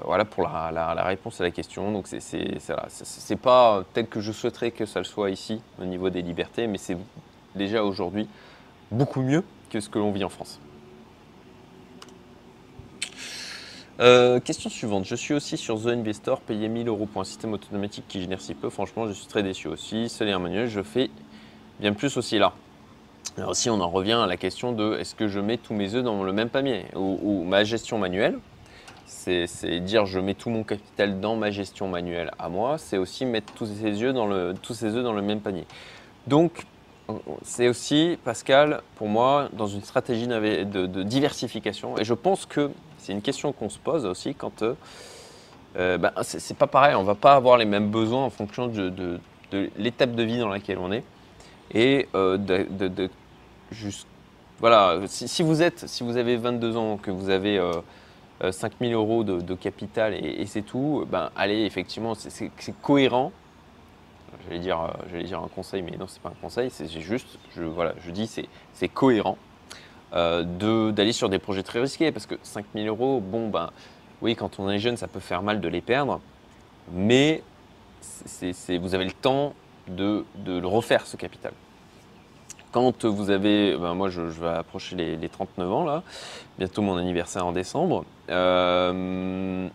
voilà 0.05 0.24
pour 0.24 0.44
la, 0.44 0.70
la, 0.70 1.03
réponse 1.03 1.40
à 1.40 1.44
la 1.44 1.50
question. 1.50 1.90
Donc 1.90 2.07
c'est 2.07 3.40
pas 3.42 3.83
tel 3.92 4.07
que 4.07 4.20
je 4.20 4.31
souhaiterais 4.31 4.70
que 4.70 4.87
ça 4.87 5.00
le 5.00 5.05
soit 5.05 5.31
ici 5.31 5.61
au 5.83 5.85
niveau 5.85 6.11
des 6.11 6.22
libertés, 6.22 6.68
mais 6.68 6.79
c'est 6.79 6.96
déjà 7.57 7.83
aujourd'hui 7.83 8.29
beaucoup 8.92 9.20
mieux 9.20 9.42
que 9.68 9.81
ce 9.81 9.88
que 9.88 9.98
l'on 9.98 10.12
vit 10.12 10.22
en 10.22 10.29
France. 10.29 10.61
Euh, 14.00 14.40
question 14.40 14.70
suivante. 14.70 15.04
Je 15.04 15.14
suis 15.14 15.35
aussi 15.35 15.57
sur 15.57 15.80
The 15.80 15.87
Investor, 15.87 16.40
payé 16.40 16.68
1000 16.68 16.88
euros 16.88 17.07
pour 17.07 17.20
un 17.20 17.24
système 17.24 17.52
automatique 17.52 18.04
qui 18.09 18.20
génère 18.20 18.40
si 18.40 18.54
peu. 18.54 18.68
Franchement, 18.68 19.07
je 19.07 19.12
suis 19.12 19.26
très 19.26 19.42
déçu 19.42 19.68
aussi. 19.68 20.12
un 20.20 20.38
manuel, 20.38 20.68
je 20.68 20.83
fais 20.83 21.11
bien 21.78 21.92
plus 21.92 22.16
aussi 22.16 22.38
là. 22.38 22.52
Alors 23.37 23.50
aussi, 23.50 23.70
on 23.70 23.80
en 23.80 23.88
revient 23.88 24.12
à 24.12 24.26
la 24.26 24.37
question 24.37 24.72
de 24.72 24.96
est-ce 24.98 25.14
que 25.14 25.28
je 25.28 25.38
mets 25.38 25.59
tous 25.59 25.74
mes 25.74 25.94
œufs 25.94 26.02
dans 26.02 26.24
le 26.24 26.33
même 26.33 26.48
panier 26.48 26.87
ou, 26.96 27.44
ma 27.44 27.64
gestion 27.64 27.98
manuelle 27.98 28.38
c'est 29.07 29.80
dire 29.80 30.07
je 30.07 30.18
mets 30.18 30.35
tout 30.35 30.50
mon 30.50 30.64
capital 30.64 31.20
dans 31.20 31.35
ma 31.37 31.50
gestion 31.50 31.88
manuelle 31.88 32.30
à 32.38 32.48
moi, 32.48 32.78
c'est 32.78 32.98
aussi 32.98 33.24
mettre 33.24 33.52
tous 33.54 33.66
ses, 33.66 34.02
œufs 34.02 34.12
dans 34.12 34.26
le, 34.26 34.54
tous 34.61 34.83
œufs 34.83 35.02
dans 35.02 35.12
le 35.12 35.22
même 35.22 35.40
panier. 35.40 35.66
Donc, 36.26 36.66
c'est 37.42 37.68
aussi, 37.68 38.18
Pascal, 38.24 38.83
pour 38.96 39.09
moi, 39.09 39.48
dans 39.52 39.66
une 39.66 39.83
stratégie 39.83 40.26
de, 40.26 41.02
diversification. 41.02 41.98
Et 41.98 42.04
je 42.04 42.14
pense 42.14 42.46
que 42.46 42.70
c'est 43.04 43.12
une 43.12 43.22
question 43.22 43.52
qu'on 43.52 43.68
se 43.68 43.78
pose 43.78 44.06
aussi 44.06 44.34
quand 44.34 44.62
euh, 44.62 44.74
euh 45.76 45.98
ben, 45.98 46.12
c'est 46.22 46.56
pas 46.56 46.66
pareil. 46.66 46.94
On 46.94 47.02
va 47.02 47.14
pas 47.14 47.34
avoir 47.34 47.58
les 47.58 47.66
mêmes 47.66 47.90
besoins 47.90 48.24
en 48.24 48.30
fonction 48.30 48.66
de, 48.66 49.20
l'étape 49.76 50.12
de 50.12 50.22
vie 50.22 50.38
dans 50.38 50.48
laquelle 50.48 50.78
on 50.78 50.90
est 50.90 51.04
et 51.72 52.08
euh, 52.14 52.38
de, 52.38 53.10
juste 53.70 54.06
voilà, 54.58 55.00
si, 55.06 55.42
vous 55.42 55.62
êtes, 55.62 55.86
si 55.88 56.02
vous 56.02 56.16
avez 56.16 56.36
22 56.36 56.76
ans, 56.76 56.96
que 56.96 57.10
vous 57.10 57.28
avez 57.28 57.60
5000 58.48 58.94
euros 58.94 59.22
de, 59.24 59.54
capital 59.54 60.14
et, 60.14 60.46
c'est 60.46 60.62
tout, 60.62 61.04
ben 61.10 61.30
allez, 61.36 61.64
effectivement, 61.64 62.14
c'est 62.14 62.50
cohérent. 62.80 63.32
J'allais 64.46 64.60
dire, 64.60 64.94
dire 65.24 65.40
un 65.40 65.48
conseil, 65.48 65.82
mais 65.82 65.96
non, 65.98 66.06
c'est 66.06 66.22
pas 66.22 66.30
un 66.30 66.40
conseil, 66.40 66.70
c'est 66.70 66.88
juste, 67.00 67.38
je, 67.56 67.64
voilà, 67.64 67.94
je 67.98 68.10
dis, 68.10 68.30
c'est 68.72 68.88
cohérent 68.88 69.36
d'aller 70.14 71.12
sur 71.12 71.29
des 71.29 71.38
projets 71.38 71.64
très 71.64 71.81
risqués 71.81 72.12
parce 72.12 72.27
que 72.27 72.37
5000 72.42 72.87
euros, 72.87 73.20
bon, 73.20 73.48
ben 73.48 73.70
oui, 74.22 74.37
quand 74.37 74.59
on 74.59 74.70
est 74.70 74.79
jeune, 74.79 74.96
ça 74.96 75.09
peut 75.09 75.20
faire 75.20 75.42
mal 75.42 75.61
de 75.61 75.68
les 75.68 75.81
perdre, 75.81 76.20
mais 76.92 77.42
vous 78.79 78.94
avez 78.94 79.05
le 79.05 79.12
temps 79.12 79.55
de, 79.88 80.24
le 80.46 80.66
refaire, 80.66 81.07
ce 81.07 81.16
capital. 81.16 81.53
Quand 82.72 83.05
vous 83.05 83.31
avez, 83.31 83.77
ben 83.77 83.94
moi 83.94 84.09
je, 84.09 84.22
vais 84.22 84.48
approcher 84.48 84.96
les, 84.96 85.29
39 85.29 85.72
ans 85.72 85.85
là, 85.85 86.03
bientôt 86.59 86.83
mon 86.83 86.96
anniversaire 86.96 87.46
en 87.46 87.53
décembre, 87.53 88.05
euh, 88.31 89.68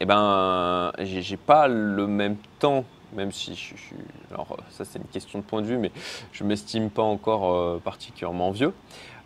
eh 0.00 0.04
ben 0.04 0.90
j'ai 0.98 1.36
pas 1.36 1.68
le 1.68 2.08
même 2.08 2.36
temps, 2.58 2.84
même 3.12 3.30
si 3.30 3.54
je, 3.54 3.76
suis, 3.76 3.96
alors 4.32 4.56
ça 4.70 4.84
c'est 4.84 4.98
une 4.98 5.04
question 5.04 5.38
de 5.38 5.44
point 5.44 5.62
de 5.62 5.66
vue, 5.66 5.78
mais 5.78 5.92
je 6.32 6.42
m'estime 6.42 6.90
pas 6.90 7.02
encore 7.02 7.54
euh, 7.54 7.80
particulièrement 7.84 8.50
vieux. 8.50 8.72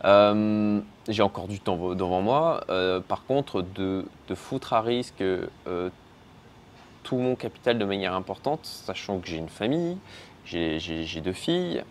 Euh, 0.04 0.80
j'ai 1.08 1.22
encore 1.22 1.48
du 1.48 1.60
temps 1.60 1.94
devant 1.94 2.20
moi. 2.20 2.64
Euh, 2.70 3.00
par 3.00 3.24
contre, 3.24 3.62
de, 3.62 4.04
foutre 4.34 4.72
à 4.72 4.80
risque 4.80 5.20
euh, 5.20 5.90
tout 7.02 7.16
mon 7.16 7.34
capital 7.34 7.78
de 7.78 7.84
manière 7.84 8.14
importante, 8.14 8.60
sachant 8.62 9.18
que 9.18 9.26
j'ai 9.26 9.36
une 9.36 9.48
famille, 9.48 9.96
j'ai 10.44 11.20
deux 11.22 11.32
filles, 11.32 11.82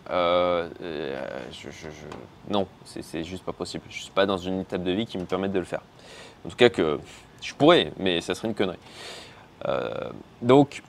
non, 2.50 2.68
c'est 2.86 3.24
juste 3.24 3.44
pas 3.44 3.54
possible. 3.54 3.84
Je 3.90 4.02
suis 4.04 4.12
pas 4.12 4.26
dans 4.26 4.38
une 4.38 4.62
étape 4.62 4.84
de 4.84 4.92
vie 4.92 5.06
qui 5.06 5.18
me 5.18 5.26
permette 5.26 5.52
de 5.52 5.60
le 5.60 5.66
faire. 5.66 5.82
En 6.46 6.50
tout 6.50 6.56
cas 6.56 6.70
que 6.70 7.00
je 7.42 7.54
pourrais, 7.54 7.92
mais 7.98 8.22
ça 8.22 8.36
serait 8.36 8.48
une 8.48 8.56
connerie. 8.56 8.78
donc, 10.42 10.82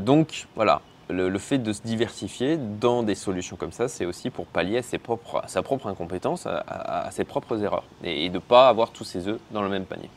donc 0.00 0.46
voilà, 0.54 0.82
le, 1.12 1.38
fait 1.38 1.58
de 1.58 1.72
se 1.72 1.82
diversifier 1.82 2.56
dans 2.56 3.02
des 3.02 3.14
solutions 3.14 3.56
comme 3.56 3.72
ça, 3.72 3.88
c'est 3.88 4.06
aussi 4.06 4.30
pour 4.30 4.46
pallier 4.46 4.78
à, 4.78 4.82
sa 4.82 5.62
propre 5.62 5.86
incompétence, 5.86 6.46
à, 6.46 7.08
ses 7.10 7.24
propres 7.24 7.62
erreurs, 7.62 7.84
et, 8.02 8.28
de 8.28 8.34
ne 8.34 8.38
pas 8.38 8.68
avoir 8.68 8.90
tous 8.90 9.04
ses 9.04 9.28
œufs 9.28 9.40
dans 9.50 9.62
le 9.62 9.68
même 9.68 9.84
panier. 9.84 10.10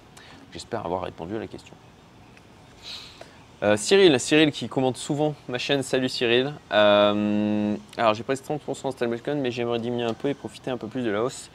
J'espère 0.51 0.85
avoir 0.85 1.01
répondu 1.03 1.35
à 1.35 1.39
la 1.39 1.47
question. 1.47 1.75
Euh, 3.63 3.77
Cyril, 3.77 4.19
Cyril 4.19 4.51
qui 4.51 4.67
commente 4.67 4.97
souvent 4.97 5.33
ma 5.47 5.57
chaîne. 5.57 5.81
Salut 5.81 6.09
Cyril. 6.09 6.53
Euh, 6.71 7.75
alors 7.97 8.13
j'ai 8.13 8.23
presque 8.23 8.43
30% 8.45 8.87
en 8.87 8.91
stablecoin, 8.91 9.35
mais 9.35 9.49
j'aimerais 9.49 9.79
diminuer 9.79 10.05
un 10.05 10.13
peu 10.13 10.27
et 10.27 10.33
profiter 10.33 10.71
un 10.71 10.77
peu 10.77 10.87
plus 10.87 11.03
de 11.03 11.09
la 11.09 11.23
hausse 11.23 11.49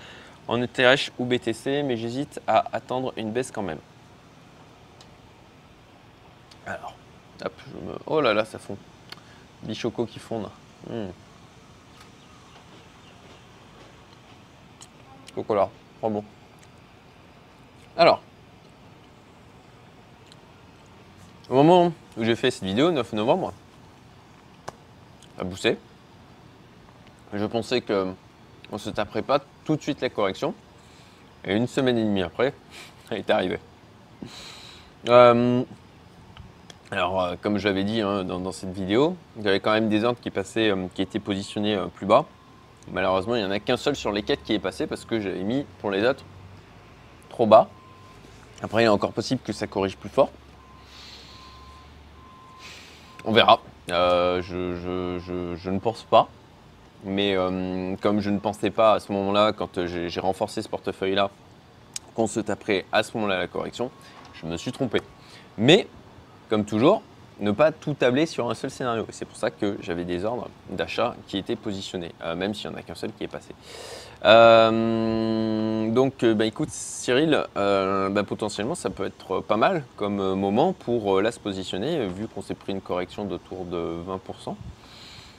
en 0.48 0.60
ETH 0.62 1.12
ou 1.18 1.24
BTC, 1.24 1.82
mais 1.84 1.96
j'hésite 1.96 2.40
à 2.46 2.64
attendre 2.72 3.12
une 3.16 3.30
baisse 3.30 3.50
quand 3.50 3.62
même. 3.62 3.78
Alors, 6.66 6.94
hop, 7.44 7.52
oh 8.06 8.20
là 8.20 8.34
là, 8.34 8.44
ça 8.44 8.58
fond. 8.58 8.76
Bichoco 9.62 10.06
qui 10.06 10.18
fondent. 10.18 10.50
Mmh. 10.88 11.06
Chocolat, 15.34 15.68
trop 15.98 16.10
bon. 16.10 16.24
Alors, 17.96 18.20
au 21.48 21.54
moment 21.54 21.92
où 22.16 22.24
j'ai 22.24 22.36
fait 22.36 22.50
cette 22.50 22.64
vidéo, 22.64 22.90
9 22.90 23.12
novembre, 23.12 23.52
à 25.38 25.44
bousser, 25.44 25.78
je 27.32 27.44
pensais 27.44 27.80
que 27.80 28.12
on 28.72 28.78
se 28.78 28.90
taperait 28.90 29.22
pas 29.22 29.40
tout 29.64 29.76
de 29.76 29.82
suite 29.82 30.00
la 30.00 30.10
correction. 30.10 30.54
Et 31.44 31.54
une 31.54 31.66
semaine 31.66 31.98
et 31.98 32.04
demie 32.04 32.22
après, 32.22 32.52
elle 33.10 33.18
est 33.18 33.30
arrivée. 33.30 33.58
Euh, 35.08 35.64
alors, 36.92 37.22
euh, 37.22 37.34
comme 37.40 37.58
je 37.58 37.68
l'avais 37.68 37.84
dit 37.84 38.00
hein, 38.00 38.24
dans, 38.24 38.52
cette 38.52 38.72
vidéo, 38.72 39.16
il 39.36 39.44
y 39.44 39.48
avait 39.48 39.60
quand 39.60 39.72
même 39.72 39.88
des 39.88 40.02
ordres 40.02 40.18
qui 40.20 40.30
passaient, 40.30 40.70
euh, 40.70 40.86
qui 40.92 41.02
étaient 41.02 41.20
positionnés 41.20 41.76
euh, 41.76 41.86
plus 41.86 42.06
bas. 42.06 42.24
Malheureusement, 42.90 43.36
il 43.36 43.42
n'y 43.42 43.46
en 43.46 43.52
a 43.52 43.60
qu'un 43.60 43.76
seul 43.76 43.94
sur 43.94 44.10
les 44.10 44.24
quêtes 44.24 44.42
qui 44.42 44.54
est 44.54 44.58
passé 44.58 44.88
parce 44.88 45.04
que 45.04 45.20
j'avais 45.20 45.44
mis 45.44 45.64
pour 45.80 45.92
les 45.92 46.04
autres 46.04 46.24
trop 47.28 47.46
bas. 47.46 47.68
Après, 48.62 48.82
il 48.82 48.86
est 48.86 48.88
encore 48.88 49.12
possible 49.12 49.40
que 49.44 49.52
ça 49.52 49.68
corrige 49.68 49.96
plus 49.96 50.08
fort. 50.08 50.30
On 53.24 53.32
verra. 53.32 53.60
je, 53.88 55.70
ne 55.70 55.78
pense 55.78 56.02
pas. 56.02 56.28
Mais 57.04 57.36
comme 58.00 58.20
je 58.20 58.30
ne 58.30 58.38
pensais 58.38 58.70
pas 58.70 58.94
à 58.94 59.00
ce 59.00 59.12
moment-là, 59.12 59.52
quand 59.52 59.86
j'ai 59.86 60.20
renforcé 60.20 60.62
ce 60.62 60.68
portefeuille-là, 60.68 61.30
qu'on 62.14 62.26
se 62.26 62.40
taperait 62.40 62.84
à 62.92 63.02
ce 63.02 63.16
moment-là 63.16 63.38
la 63.38 63.46
correction, 63.46 63.90
je 64.34 64.46
me 64.46 64.56
suis 64.56 64.72
trompé. 64.72 65.00
Mais 65.56 65.86
comme 66.50 66.64
toujours, 66.64 67.00
ne 67.38 67.52
pas 67.52 67.72
tout 67.72 67.94
tabler 67.94 68.26
sur 68.26 68.50
un 68.50 68.54
seul 68.54 68.70
scénario. 68.70 69.06
C'est 69.10 69.24
pour 69.24 69.36
ça 69.36 69.50
que 69.50 69.78
j'avais 69.80 70.04
des 70.04 70.24
ordres 70.24 70.48
d'achat 70.68 71.14
qui 71.26 71.38
étaient 71.38 71.56
positionnés, 71.56 72.12
euh, 72.22 72.34
même 72.34 72.54
s'il 72.54 72.68
n'y 72.68 72.76
en 72.76 72.78
a 72.78 72.82
qu'un 72.82 72.94
seul 72.94 73.12
qui 73.12 73.24
est 73.24 73.28
passé. 73.28 73.54
Euh, 74.24 75.90
donc, 75.90 76.22
euh, 76.22 76.34
bah, 76.34 76.44
écoute, 76.44 76.68
Cyril, 76.70 77.46
bah, 77.54 78.24
potentiellement, 78.26 78.74
ça 78.74 78.90
peut 78.90 79.06
être 79.06 79.40
pas 79.40 79.56
mal 79.56 79.84
comme 79.96 80.34
moment 80.34 80.72
pour 80.72 81.22
là 81.22 81.32
se 81.32 81.40
positionner, 81.40 82.06
vu 82.08 82.28
qu'on 82.28 82.42
s'est 82.42 82.54
pris 82.54 82.72
une 82.72 82.82
correction 82.82 83.24
d'autour 83.24 83.64
de 83.64 83.96
20%. 84.06 84.56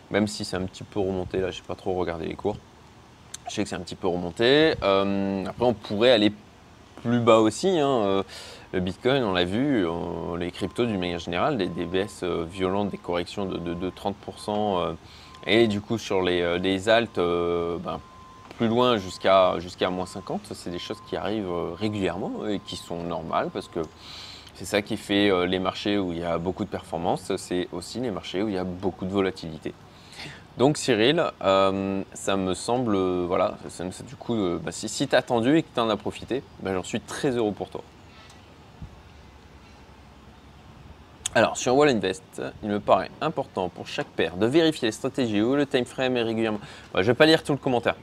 Même 0.10 0.28
si 0.28 0.44
c'est 0.44 0.58
un 0.58 0.64
petit 0.64 0.84
peu 0.84 1.00
remonté, 1.00 1.40
là, 1.40 1.52
je 1.52 1.60
n'ai 1.60 1.68
pas 1.68 1.76
trop 1.76 1.94
regardé 1.94 2.26
les 2.26 2.36
cours. 2.36 2.58
Je 3.48 3.56
sais 3.56 3.64
que 3.64 3.70
c'est 3.70 3.76
un 3.76 3.82
petit 3.82 3.96
peu 3.96 4.08
remonté. 4.08 4.72
après, 4.72 5.66
on 5.66 5.74
pourrait 5.74 6.12
aller 6.12 6.34
plus 7.04 7.20
bas 7.20 7.38
aussi. 7.38 7.80
Hein, 7.80 8.24
le 8.74 8.80
Bitcoin, 8.80 9.24
on 9.24 9.34
l'a 9.34 9.44
vu, 9.44 9.86
les 10.40 10.52
cryptos 10.52 10.86
d'une 10.86 11.00
manière 11.00 11.20
générale, 11.20 11.58
des, 11.58 11.86
baisses 11.86 12.22
euh, 12.24 12.46
violentes, 12.50 12.90
des 12.90 12.98
corrections 12.98 13.46
de, 13.46 13.90
30%, 13.90 14.14
euh, 14.50 14.94
et 15.46 15.68
du 15.68 15.82
coup 15.82 15.98
sur 15.98 16.22
les, 16.22 16.42
euh, 16.42 16.88
altes, 16.88 17.18
ben, 17.18 18.00
plus 18.58 18.70
loin 18.70 18.98
jusqu'à 18.98 19.90
moins 19.90 20.06
50, 20.06 20.54
c'est 20.54 20.70
des 20.70 20.80
choses 20.80 21.02
qui 21.10 21.18
arrivent 21.18 21.52
régulièrement 21.78 22.48
et 22.48 22.60
qui 22.60 22.78
sont 22.78 23.04
normales 23.04 23.50
parce 23.52 23.68
que 23.68 23.80
c'est 24.54 24.66
ça 24.66 24.82
qui 24.82 24.98
fait 24.98 25.48
les 25.48 25.58
marchés 25.58 25.98
où 25.98 26.12
il 26.12 26.20
y 26.20 26.24
a 26.24 26.38
beaucoup 26.38 26.64
de 26.64 26.70
performance, 26.70 27.36
c'est 27.38 27.68
aussi 27.72 28.00
les 28.00 28.12
marchés 28.12 28.44
où 28.44 28.50
il 28.50 28.54
y 28.54 28.60
a 28.60 28.64
beaucoup 28.64 29.06
de 29.06 29.12
volatilité. 29.12 29.74
Donc 30.58 30.78
Cyril, 30.78 31.24
ça 31.42 32.38
me 32.38 32.54
semble, 32.54 32.96
voilà, 33.26 33.58
du 34.08 34.16
coup, 34.16 34.38
bah, 34.64 34.72
si, 34.72 34.88
si 34.88 35.08
tu 35.08 35.16
as 35.16 35.20
attendu 35.20 35.58
et 35.58 35.64
que 35.64 35.70
tu 35.74 35.80
en 35.80 35.90
as 35.90 35.98
profité, 35.98 36.44
bah, 36.62 36.72
j'en 36.74 36.84
suis 36.84 37.02
très 37.02 37.32
heureux 37.32 37.54
pour 37.54 37.70
toi. 37.70 37.82
Alors, 41.34 41.56
sur 41.56 41.78
Wall 41.78 41.88
Invest, 41.88 42.42
il 42.62 42.68
me 42.68 42.82
paraît 42.82 43.10
important 43.22 43.70
pour 43.70 43.88
chaque 43.88 44.08
paire 44.08 44.36
de 44.36 44.46
vérifier 44.46 44.90
les 44.90 44.92
stratégies 44.92 45.42
ou 45.42 45.56
le 45.56 45.66
time 45.66 45.86
frame 45.86 46.18
régulièrement. 46.18 46.60
je 46.94 47.00
ne 47.00 47.06
vais 47.06 47.14
pas 47.14 47.26
lire 47.26 47.42
tout 47.42 47.54
le 47.54 47.58
commentaire. 47.58 47.96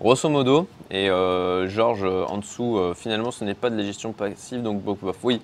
Grosso 0.00 0.30
modo, 0.30 0.66
et 0.90 1.10
euh, 1.10 1.68
Georges 1.68 2.06
en 2.06 2.38
dessous, 2.38 2.78
euh, 2.78 2.94
finalement, 2.94 3.32
ce 3.32 3.44
n'est 3.44 3.52
pas 3.52 3.68
de 3.68 3.76
la 3.76 3.82
gestion 3.82 4.14
passive, 4.14 4.62
donc 4.62 4.80
beaucoup 4.80 5.04
bof. 5.04 5.18
Oui, 5.22 5.42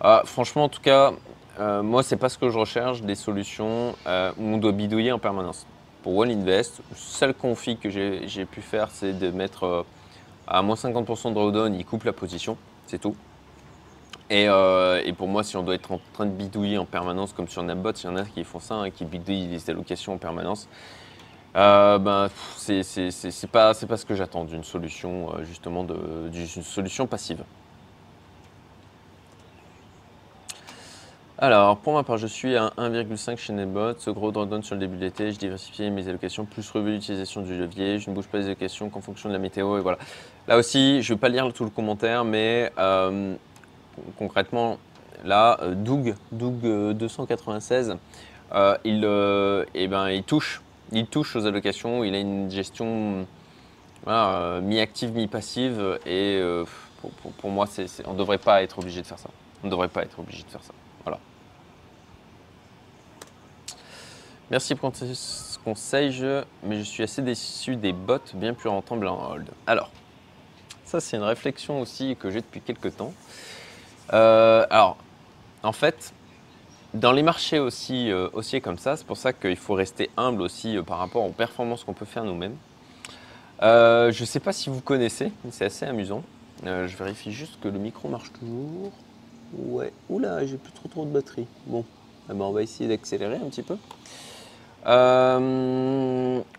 ah, 0.00 0.20
franchement, 0.26 0.64
en 0.64 0.68
tout 0.68 0.82
cas, 0.82 1.14
euh, 1.60 1.82
moi, 1.82 2.02
c'est 2.02 2.18
pas 2.18 2.28
ce 2.28 2.36
que 2.36 2.50
je 2.50 2.58
recherche, 2.58 3.00
des 3.00 3.14
solutions 3.14 3.94
où 4.06 4.42
on 4.44 4.58
doit 4.58 4.72
bidouiller 4.72 5.12
en 5.12 5.18
permanence. 5.18 5.66
Pour 6.02 6.14
Wall 6.14 6.30
Invest, 6.30 6.82
seul 6.94 7.32
config 7.32 7.78
que 7.78 7.88
j'ai 7.88 8.44
pu 8.44 8.60
faire, 8.60 8.88
c'est 8.90 9.18
de 9.18 9.30
mettre 9.30 9.86
à 10.46 10.60
moins 10.60 10.76
50% 10.76 11.30
de 11.30 11.34
drawdown, 11.34 11.74
il 11.74 11.86
coupe 11.86 12.04
la 12.04 12.12
position, 12.12 12.58
c'est 12.86 12.98
tout. 13.00 13.16
Euh, 14.32 15.02
et, 15.04 15.12
pour 15.12 15.28
moi, 15.28 15.42
si 15.44 15.56
on 15.56 15.62
doit 15.62 15.74
être 15.74 15.92
en 15.92 16.00
train 16.12 16.26
de 16.26 16.30
bidouiller 16.30 16.78
en 16.78 16.86
permanence, 16.86 17.32
comme 17.32 17.48
sur 17.48 17.62
Napbot, 17.62 17.92
il 17.92 18.04
y 18.04 18.08
en 18.08 18.16
a 18.16 18.24
qui 18.24 18.42
font 18.44 18.60
ça, 18.60 18.74
hein, 18.74 18.90
qui 18.90 19.04
bidouillent 19.04 19.48
les 19.48 19.70
allocations 19.70 20.14
en 20.14 20.18
permanence, 20.18 20.68
euh, 21.56 21.98
ben, 21.98 22.28
c'est 22.56 23.46
pas, 23.50 23.74
pas 23.74 23.96
ce 23.96 24.04
que 24.06 24.14
j'attends 24.14 24.44
d'une 24.44 24.64
solution, 24.64 25.30
euh, 25.34 25.44
justement, 25.44 25.84
d'une 25.84 26.46
solution 26.46 27.06
passive. 27.06 27.44
Alors, 31.36 31.76
pour 31.78 31.92
ma 31.92 32.04
part, 32.04 32.16
je 32.16 32.28
suis 32.28 32.56
à 32.56 32.72
1,5 32.78 33.36
chez 33.36 33.52
Netbot. 33.52 33.94
Ce 33.98 34.08
gros 34.08 34.30
drawdown 34.30 34.62
sur 34.62 34.76
le 34.76 34.80
début 34.80 34.96
de 34.96 35.02
l'été, 35.02 35.32
je 35.32 35.38
diversifie 35.38 35.90
mes 35.90 36.08
allocations, 36.08 36.44
plus 36.46 36.68
revue 36.70 36.92
d'utilisation 36.92 37.42
du 37.42 37.58
levier. 37.58 37.98
Je 37.98 38.08
ne 38.08 38.14
bouge 38.14 38.28
pas 38.28 38.38
les 38.38 38.46
allocations 38.46 38.88
qu'en 38.88 39.00
fonction 39.00 39.28
de 39.28 39.34
la 39.34 39.40
météo. 39.40 39.76
Et 39.76 39.80
voilà. 39.80 39.98
Là 40.48 40.56
aussi, 40.56 41.02
je 41.02 41.12
ne 41.12 41.16
vais 41.16 41.20
pas 41.20 41.28
lire 41.28 41.52
tout 41.52 41.64
le 41.64 41.70
commentaire, 41.70 42.24
mais 42.24 42.72
concrètement, 44.18 44.78
là, 45.24 45.58
euh, 45.62 45.74
Doug, 45.74 46.14
Doug 46.32 46.60
296, 46.94 47.90
euh, 47.90 47.96
euh, 48.52 49.64
il, 49.74 49.74
eh 49.74 49.88
ben, 49.88 50.10
il, 50.10 50.22
touche, 50.22 50.62
il 50.92 51.06
touche 51.06 51.36
aux 51.36 51.46
allocations, 51.46 52.04
il 52.04 52.14
a 52.14 52.18
une 52.18 52.50
gestion 52.50 53.26
mi-active, 54.06 55.12
mi-passive, 55.12 55.98
et 56.06 56.40
pour, 57.38 57.50
moi, 57.50 57.66
on 58.06 58.12
ne 58.12 58.18
devrait 58.18 58.38
pas 58.38 58.62
être 58.62 58.78
obligé 58.78 59.00
de 59.00 59.06
faire 59.06 59.18
ça. 59.18 59.30
On 59.62 59.66
ne 59.66 59.70
devrait 59.70 59.88
pas 59.88 60.02
être 60.02 60.18
obligé 60.18 60.42
de 60.42 60.50
faire 60.50 60.62
ça. 60.62 60.74
Voilà. 61.04 61.18
Merci 64.50 64.74
conseil, 65.64 66.12
je- 66.12 66.44
mais 66.62 66.78
je 66.78 66.82
suis 66.82 67.02
assez 67.02 67.22
déçu 67.22 67.76
des 67.76 67.92
bots 67.92 68.18
bien 68.34 68.52
plus 68.52 68.68
rentables 68.68 69.08
en 69.08 69.30
hold. 69.32 69.48
Alors, 69.66 69.90
ça 70.84 71.00
c'est 71.00 71.16
une 71.16 71.22
réflexion 71.22 71.80
aussi 71.80 72.16
que 72.16 72.30
j'ai 72.30 72.40
depuis 72.40 72.60
quelques 72.60 72.96
temps. 72.96 73.12
Euh, 74.12 74.66
alors, 74.70 74.96
en 75.62 75.72
fait, 75.72 76.12
dans 76.92 77.12
les 77.12 77.22
marchés 77.22 77.58
aussi 77.58 78.10
euh, 78.10 78.28
haussiers 78.32 78.60
comme 78.60 78.78
ça, 78.78 78.96
c'est 78.96 79.06
pour 79.06 79.16
ça 79.16 79.32
qu'il 79.32 79.56
faut 79.56 79.74
rester 79.74 80.10
humble 80.16 80.42
aussi 80.42 80.76
euh, 80.76 80.82
par 80.82 80.98
rapport 80.98 81.24
aux 81.24 81.30
performances 81.30 81.84
qu'on 81.84 81.94
peut 81.94 82.04
faire 82.04 82.24
nous-mêmes. 82.24 82.56
Je 83.62 84.20
ne 84.20 84.26
sais 84.26 84.40
pas 84.40 84.52
si 84.52 84.68
vous 84.68 84.80
connaissez, 84.80 85.32
c'est 85.50 85.64
assez 85.64 85.86
amusant. 85.86 86.22
Je 86.64 86.96
vérifie 86.96 87.32
juste 87.32 87.58
que 87.60 87.68
le 87.68 87.78
micro 87.78 88.08
marche 88.08 88.30
toujours. 88.32 88.92
Ouais, 89.56 89.92
oula, 90.08 90.44
j'ai 90.44 90.56
plus 90.56 90.72
trop 90.72 90.88
trop 90.88 91.04
de 91.04 91.10
batterie. 91.10 91.46
Bon, 91.66 91.84
ben, 92.28 92.40
on 92.40 92.52
va 92.52 92.62
essayer 92.62 92.88
d'accélérer 92.88 93.36
un 93.36 93.48
petit 93.48 93.62
peu. 93.62 93.76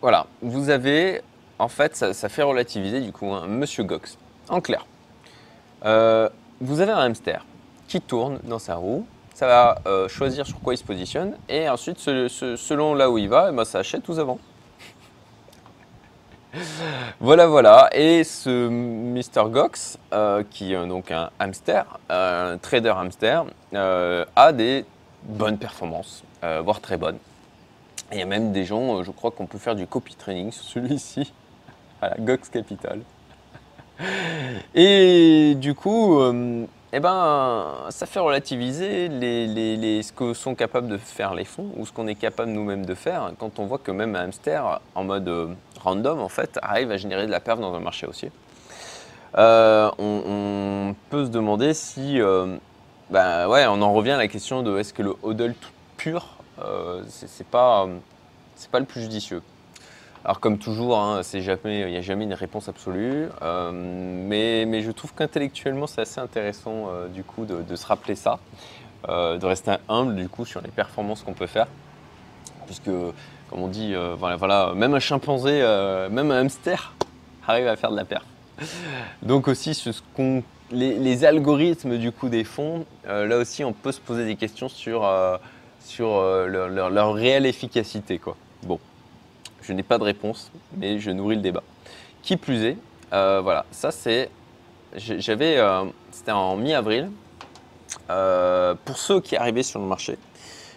Voilà, 0.00 0.26
vous 0.42 0.70
avez, 0.70 1.20
en 1.60 1.68
fait, 1.68 1.94
ça, 1.94 2.28
fait 2.28 2.42
relativiser 2.42 3.00
du 3.00 3.12
coup, 3.12 3.32
un 3.32 3.46
Monsieur 3.46 3.84
Gox. 3.84 4.18
En 4.48 4.60
clair, 4.60 4.84
vous 6.60 6.80
avez 6.80 6.92
un 6.92 6.98
hamster 6.98 7.44
qui 7.88 8.00
tourne 8.00 8.38
dans 8.44 8.58
sa 8.58 8.76
roue, 8.76 9.06
ça 9.34 9.46
va 9.46 9.78
euh, 9.86 10.08
choisir 10.08 10.46
sur 10.46 10.60
quoi 10.60 10.74
il 10.74 10.78
se 10.78 10.84
positionne, 10.84 11.34
et 11.48 11.68
ensuite, 11.68 11.98
se- 11.98 12.28
se- 12.28 12.56
selon 12.56 12.94
là 12.94 13.10
où 13.10 13.18
il 13.18 13.28
va, 13.28 13.48
eh 13.52 13.54
ben, 13.54 13.64
ça 13.64 13.78
achète 13.80 14.02
tous 14.02 14.18
avant. 14.18 14.38
Voilà, 17.20 17.46
voilà. 17.46 17.90
Et 17.92 18.24
ce 18.24 18.68
Mr. 18.68 19.50
Gox, 19.50 19.98
euh, 20.14 20.42
qui 20.50 20.72
est 20.72 20.86
donc 20.86 21.10
un 21.10 21.30
hamster, 21.38 21.84
un 22.08 22.56
trader 22.60 22.94
hamster, 22.96 23.44
euh, 23.74 24.24
a 24.36 24.52
des 24.52 24.84
bonnes 25.24 25.58
performances, 25.58 26.22
euh, 26.44 26.62
voire 26.64 26.80
très 26.80 26.96
bonnes. 26.96 27.18
Il 28.12 28.18
y 28.18 28.22
a 28.22 28.26
même 28.26 28.52
des 28.52 28.64
gens, 28.64 28.98
euh, 28.98 29.02
je 29.02 29.10
crois 29.10 29.30
qu'on 29.32 29.46
peut 29.46 29.58
faire 29.58 29.74
du 29.74 29.86
copy 29.86 30.14
training 30.14 30.50
sur 30.50 30.64
celui-ci, 30.64 31.32
à 32.02 32.10
la 32.10 32.16
Gox 32.18 32.48
Capital. 32.48 33.00
Et 34.74 35.54
du 35.56 35.74
coup, 35.74 36.20
euh, 36.20 36.64
eh 36.92 37.00
ben, 37.00 37.74
ça 37.90 38.06
fait 38.06 38.20
relativiser 38.20 39.08
ce 39.08 40.12
que 40.12 40.34
sont 40.34 40.54
capables 40.54 40.88
de 40.88 40.98
faire 40.98 41.34
les 41.34 41.44
fonds 41.44 41.70
ou 41.76 41.86
ce 41.86 41.92
qu'on 41.92 42.06
est 42.06 42.14
capable 42.14 42.50
nous-mêmes 42.50 42.86
de 42.86 42.94
faire 42.94 43.32
quand 43.38 43.58
on 43.58 43.66
voit 43.66 43.78
que 43.78 43.90
même 43.90 44.14
un 44.16 44.24
hamster 44.24 44.80
en 44.94 45.04
mode 45.04 45.28
euh, 45.28 45.48
random 45.80 46.20
en 46.20 46.28
fait 46.28 46.58
arrive 46.62 46.90
à 46.90 46.96
générer 46.96 47.26
de 47.26 47.30
la 47.30 47.40
perf 47.40 47.60
dans 47.60 47.74
un 47.74 47.80
marché 47.80 48.06
haussier. 48.06 48.30
Euh, 49.36 49.90
on, 49.98 50.94
peut 51.10 51.26
se 51.26 51.30
demander 51.30 51.74
si, 51.74 52.18
ben 53.10 53.48
ouais, 53.48 53.66
on 53.66 53.82
en 53.82 53.92
revient 53.92 54.12
à 54.12 54.16
la 54.16 54.28
question 54.28 54.62
de 54.62 54.78
est-ce 54.78 54.92
que 54.92 55.02
le 55.02 55.14
hodl 55.22 55.54
tout 55.54 55.70
pur, 55.96 56.36
euh, 56.62 57.02
c'est 57.08 57.46
pas, 57.46 57.86
pas 58.70 58.80
le 58.80 58.86
plus 58.86 59.02
judicieux. 59.02 59.42
Alors 60.26 60.40
comme 60.40 60.58
toujours, 60.58 60.98
hein, 60.98 61.20
c'est 61.22 61.40
jamais, 61.40 61.82
il 61.82 61.86
n'y 61.86 61.96
a 61.96 62.00
jamais 62.00 62.24
une 62.24 62.34
réponse 62.34 62.68
absolue, 62.68 63.28
euh, 63.42 63.70
mais, 63.72 64.64
mais 64.66 64.82
je 64.82 64.90
trouve 64.90 65.14
qu'intellectuellement 65.14 65.86
c'est 65.86 66.00
assez 66.00 66.18
intéressant 66.18 66.88
euh, 66.88 67.06
du 67.06 67.22
coup 67.22 67.44
de, 67.44 67.76
se 67.76 67.86
rappeler 67.86 68.16
ça, 68.16 68.40
euh, 69.08 69.38
de 69.38 69.46
rester 69.46 69.76
humble 69.88 70.16
du 70.16 70.28
coup 70.28 70.44
sur 70.44 70.60
les 70.62 70.70
performances 70.72 71.22
qu'on 71.22 71.32
peut 71.32 71.46
faire, 71.46 71.68
puisque 72.66 72.86
comme 72.86 73.60
on 73.60 73.68
dit, 73.68 73.94
voilà, 74.18 74.34
voilà, 74.34 74.72
même 74.74 74.94
un 74.94 74.98
chimpanzé, 74.98 75.60
même 76.10 76.32
un 76.32 76.40
hamster 76.40 76.92
arrive 77.46 77.68
à 77.68 77.76
faire 77.76 77.92
de 77.92 77.96
la 77.96 78.04
perf. 78.04 78.24
Donc 79.22 79.46
aussi 79.46 79.74
ce 79.74 79.90
qu'on- 80.16 80.42
les, 80.72 81.24
algorithmes 81.24 81.98
du 81.98 82.10
coup 82.10 82.28
des 82.28 82.42
fonds, 82.42 82.84
là 83.06 83.36
aussi 83.36 83.62
on 83.62 83.72
peut 83.72 83.92
se 83.92 84.00
poser 84.00 84.24
des 84.24 84.34
questions 84.34 84.68
sur, 84.68 85.08
sur 85.78 86.20
leur, 86.20 86.68
leur- 86.68 86.90
leur 86.90 87.14
réelle 87.14 87.46
efficacité 87.46 88.18
quoi. 88.18 88.36
Bon. 88.64 88.80
Je 89.66 89.72
n'ai 89.72 89.82
pas 89.82 89.98
de 89.98 90.04
réponse, 90.04 90.52
mais 90.76 91.00
je 91.00 91.10
nourris 91.10 91.34
le 91.34 91.42
débat. 91.42 91.64
Qui 92.22 92.36
plus 92.36 92.62
est, 92.64 92.76
euh, 93.12 93.40
voilà, 93.42 93.66
ça 93.72 93.90
c'est. 93.90 94.30
J'avais. 94.96 95.58
euh, 95.58 95.84
C'était 96.12 96.32
en 96.32 96.56
mi-avril. 96.56 97.10
Euh, 98.10 98.74
pour 98.84 98.98
ceux 98.98 99.20
qui 99.20 99.36
arrivaient 99.36 99.64
sur 99.64 99.80
le 99.80 99.86
marché, 99.86 100.18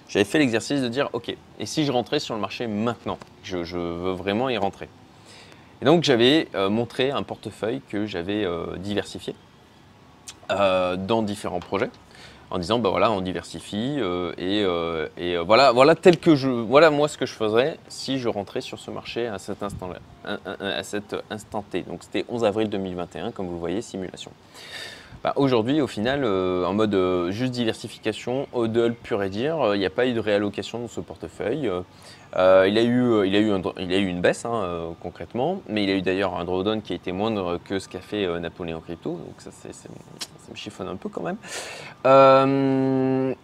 j'avais 0.08 0.26
fait 0.26 0.40
l'exercice 0.40 0.82
de 0.82 0.88
dire 0.88 1.10
ok, 1.14 1.36
et 1.60 1.66
si 1.66 1.86
je 1.86 1.92
rentrais 1.92 2.20
sur 2.20 2.34
le 2.34 2.42
marché 2.42 2.66
maintenant? 2.66 3.20
Je, 3.44 3.58
veux 3.58 4.14
vraiment 4.14 4.50
y 4.50 4.58
rentrer. 4.58 4.90
Et 5.82 5.86
donc 5.86 6.04
j'avais 6.04 6.48
montré 6.70 7.12
un 7.12 7.24
portefeuille 7.24 7.82
que 7.90 8.06
j'avais 8.06 8.46
diversifié 8.78 9.34
dans 10.50 11.22
différents 11.24 11.60
projets 11.60 11.90
en 12.52 12.58
disant 12.58 12.80
bah 12.80 12.90
voilà 12.90 13.12
on 13.12 13.22
diversifie 13.22 13.98
euh, 14.00 14.34
et, 14.38 14.64
euh, 14.64 15.08
euh, 15.20 15.44
voilà 15.46 15.72
voilà 15.72 15.96
tel 15.96 16.18
que 16.18 16.36
je 16.36 16.50
voilà 16.50 16.90
moi 16.90 17.08
ce 17.08 17.18
que 17.18 17.26
je 17.26 17.34
ferais 17.34 17.78
si 17.88 18.18
je 18.20 18.28
rentrais 18.28 18.62
sur 18.62 18.80
ce 18.80 18.92
marché 18.92 19.28
à 19.28 19.38
cet 19.38 19.62
instant 19.62 19.90
là 19.90 20.40
à 20.60 20.84
cet 20.84 21.16
instant 21.30 21.64
T 21.70 21.84
donc 21.84 22.04
c'était 22.04 22.26
11 22.30 22.46
avril 22.46 22.70
2021 22.70 23.32
comme 23.32 23.48
vous 23.48 23.54
le 23.54 23.60
voyez 23.60 23.82
simulation 23.82 24.32
Bah, 25.22 25.34
aujourd'hui 25.36 25.82
au 25.82 25.88
final 25.88 26.24
euh, 26.24 26.64
en 26.66 26.74
mode 26.74 26.94
euh, 26.96 27.30
juste 27.32 27.52
diversification 27.52 28.48
hodl 28.54 28.94
pur 28.94 29.22
et 29.22 29.30
dire 29.30 29.60
euh, 29.60 29.76
il 29.76 29.80
n'y 29.80 29.86
a 29.86 29.90
pas 29.90 30.06
eu 30.08 30.14
de 30.14 30.20
réallocation 30.22 30.80
dans 30.80 30.88
ce 30.88 31.02
portefeuille 31.02 31.70
il, 32.36 32.40
a 32.40 32.68
eu, 32.68 33.26
il, 33.28 33.36
a 33.36 33.40
eu 33.40 33.52
il 33.80 33.94
a 33.94 33.98
eu 33.98 34.06
une 34.08 34.22
baisse 34.22 34.46
hein, 34.46 34.94
concrètement, 35.02 35.62
mais 35.68 35.84
il 35.84 35.90
a 35.90 35.94
eu 35.96 36.02
d'ailleurs 36.04 36.38
un 36.38 36.46
drawdown 36.46 36.82
qui 36.82 36.94
a 36.94 36.96
été 36.96 37.12
moindre 37.12 37.60
que 37.66 37.80
ce 37.80 37.90
qu'a 37.90 38.02
fait 38.02 38.28
Napoléon 38.40 38.80
Crypto, 38.82 39.14
donc 39.14 39.34
ça, 39.40 39.50
ça 39.52 39.90
me 40.52 40.56
chiffonne 40.56 40.88
un 40.88 40.96
peu 40.96 41.10
quand 41.10 41.24
même. 41.24 41.38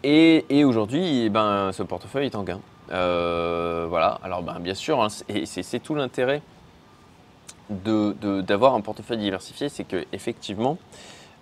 Et 0.04 0.64
aujourd'hui, 0.64 1.24
eh 1.26 1.30
ben, 1.30 1.72
ce 1.74 1.82
portefeuille 1.82 2.28
est 2.28 2.36
en 2.36 2.44
gain. 2.44 2.60
Voilà, 2.90 4.20
alors 4.24 4.44
ben, 4.44 4.60
bien 4.60 4.76
sûr, 4.76 5.02
hein, 5.02 5.08
c'est- 5.10 5.80
tout 5.84 5.96
l'intérêt 5.96 6.44
de- 7.72 8.16
de- 8.22 8.42
d'avoir 8.42 8.76
un 8.76 8.82
portefeuille 8.82 9.18
diversifié, 9.18 9.68
c'est 9.68 9.84
que 9.86 10.06
effectivement, 10.14 10.78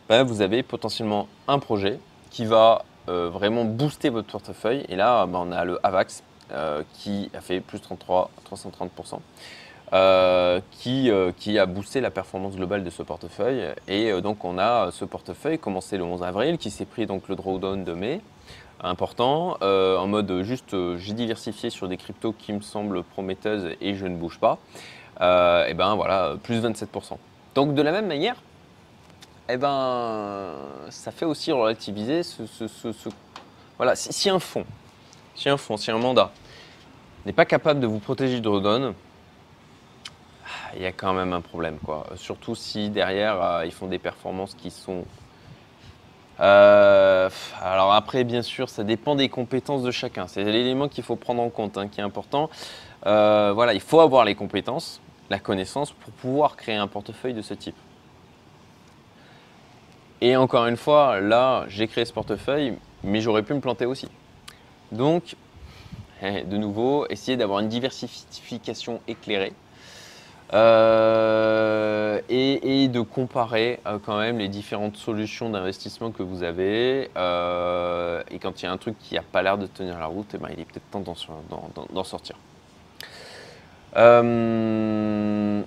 ben, 0.09 0.23
vous 0.23 0.41
avez 0.41 0.63
potentiellement 0.63 1.27
un 1.47 1.59
projet 1.59 1.99
qui 2.29 2.45
va 2.45 2.83
euh, 3.09 3.29
vraiment 3.29 3.65
booster 3.65 4.09
votre 4.09 4.29
portefeuille. 4.29 4.85
Et 4.89 4.95
là, 4.95 5.25
ben, 5.25 5.39
on 5.39 5.51
a 5.51 5.65
le 5.65 5.79
AVAX 5.85 6.23
euh, 6.51 6.83
qui 6.93 7.29
a 7.33 7.41
fait 7.41 7.59
plus 7.59 7.79
33, 7.79 8.31
330%, 8.49 9.19
euh, 9.93 10.61
qui, 10.71 11.59
a 11.59 11.65
boosté 11.65 12.01
la 12.01 12.11
performance 12.11 12.55
globale 12.55 12.83
de 12.83 12.89
ce 12.89 13.03
portefeuille. 13.03 13.65
Et 13.87 14.21
donc 14.21 14.43
on 14.45 14.57
a 14.57 14.91
ce 14.91 15.05
portefeuille 15.05 15.59
commencé 15.59 15.97
le 15.97 16.03
11 16.03 16.23
avril, 16.23 16.57
qui 16.57 16.71
s'est 16.71 16.85
pris 16.85 17.05
donc 17.05 17.27
le 17.27 17.35
drawdown 17.35 17.83
de 17.83 17.93
mai, 17.93 18.21
important, 18.81 19.57
en 19.61 20.07
mode 20.07 20.41
juste 20.43 20.75
j'ai 20.97 21.13
diversifié 21.13 21.69
sur 21.69 21.87
des 21.87 21.97
cryptos 21.97 22.33
qui 22.33 22.53
me 22.53 22.61
semblent 22.61 23.03
prometteuses 23.03 23.75
et 23.81 23.95
je 23.95 24.05
ne 24.05 24.15
bouge 24.15 24.39
pas. 24.39 24.59
Et 25.19 25.73
ben 25.73 25.95
voilà, 25.95 26.35
plus 26.41 26.61
27%. 26.61 27.17
Donc 27.55 27.75
de 27.75 27.81
la 27.81 27.91
même 27.91 28.07
manière, 28.07 28.35
eh 29.49 29.58
ben, 29.58 30.53
ça 30.89 31.12
fait 31.12 31.25
aussi 31.25 31.51
relativiser 31.51 32.23
ce, 32.23 32.43
voilà, 33.77 33.95
si, 33.95 34.29
un 34.29 34.39
fonds, 34.39 34.65
si 35.36 35.49
un 35.49 35.58
fonds, 35.58 35.77
si 35.77 35.91
un 35.91 35.97
mandat 35.97 36.32
n'est 37.25 37.34
pas 37.34 37.45
capable 37.45 37.79
de 37.79 37.88
vous 37.88 37.99
protéger 37.99 38.36
du 38.36 38.41
drawdown, 38.41 38.93
ah, 40.45 40.47
il 40.75 40.82
y 40.82 40.86
a 40.86 40.91
quand 40.91 41.13
même 41.13 41.34
un 41.34 41.41
problème, 41.41 41.77
quoi. 41.84 42.06
Surtout 42.15 42.56
si 42.56 42.89
derrière 42.89 43.41
euh, 43.41 43.65
ils 43.65 43.73
font 43.73 43.88
des 43.88 43.99
performances 43.99 44.56
qui 44.56 44.71
sont. 44.71 45.03
Euh, 46.39 47.29
alors 47.62 47.93
après, 47.93 48.23
bien 48.23 48.41
sûr, 48.41 48.69
ça 48.69 48.84
dépend 48.84 49.15
des 49.15 49.29
compétences 49.29 49.84
de 49.84 49.91
chacun. 49.91 50.27
C'est 50.27 50.43
l'élément 50.43 50.88
qu'il 50.88 51.03
faut 51.03 51.15
prendre 51.15 51.41
en 51.41 51.49
compte, 51.49 51.77
hein, 51.77 51.88
qui 51.89 51.99
est 51.99 52.03
important. 52.03 52.49
Euh, 53.06 53.51
voilà, 53.53 53.73
il 53.73 53.82
faut 53.82 53.99
avoir 53.99 54.23
les 54.23 54.36
compétences, 54.36 55.01
la 55.29 55.39
connaissance 55.39 55.91
pour 55.91 56.13
pouvoir 56.13 56.56
créer 56.56 56.75
un 56.75 56.88
portefeuille 56.88 57.34
de 57.34 57.41
ce 57.41 57.53
type. 57.53 57.75
Et 60.23 60.38
encore 60.38 60.67
une 60.67 60.77
fois, 60.77 61.19
là, 61.19 61.65
j'ai 61.67 61.86
créé 61.89 62.05
ce 62.05 62.13
portefeuille, 62.13 62.75
mais 63.03 63.19
j'aurais 63.19 63.43
pu 63.43 63.53
me 63.53 63.59
planter 63.59 63.86
aussi. 63.86 64.07
Donc, 64.93 65.36
de 66.21 66.55
nouveau, 66.55 67.05
essayez 67.09 67.36
d'avoir 67.36 67.59
une 67.59 67.67
diversification 67.67 69.01
éclairée 69.05 69.51
euh, 70.53 72.21
et, 72.29 72.88
de 72.88 73.01
comparer 73.01 73.81
euh, 73.86 73.97
quand 74.01 74.17
même 74.17 74.38
les 74.38 74.47
différentes 74.47 74.95
solutions 74.95 75.49
d'investissement 75.49 76.12
que 76.12 76.23
vous 76.23 76.43
avez. 76.43 77.12
euh, 77.17 78.23
et 78.31 78.39
quand 78.39 78.62
il 78.62 78.65
y 78.65 78.67
a 78.69 78.71
un 78.71 78.77
truc 78.77 78.97
qui 78.99 79.15
n'a 79.15 79.23
pas 79.23 79.41
l'air 79.41 79.57
de 79.57 79.67
tenir 79.67 79.99
la 79.99 80.05
route, 80.05 80.27
eh 80.36 80.38
ben, 80.38 80.47
il 80.53 80.62
est 80.62 80.65
peut-être 80.65 80.89
temps 80.89 81.03
d'en 81.91 82.03
sortir. 82.05 82.38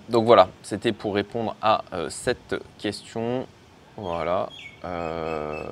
Donc 0.09 0.25
voilà, 0.25 0.49
c'était 0.63 0.93
pour 0.93 1.15
répondre 1.15 1.57
à 1.61 1.85
cette 2.09 2.55
question. 2.79 3.47
Voilà, 3.97 4.51
euh, 4.85 5.65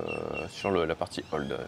sur 0.48 0.70
la 0.70 0.94
partie 0.94 1.22
hold. 1.30 1.58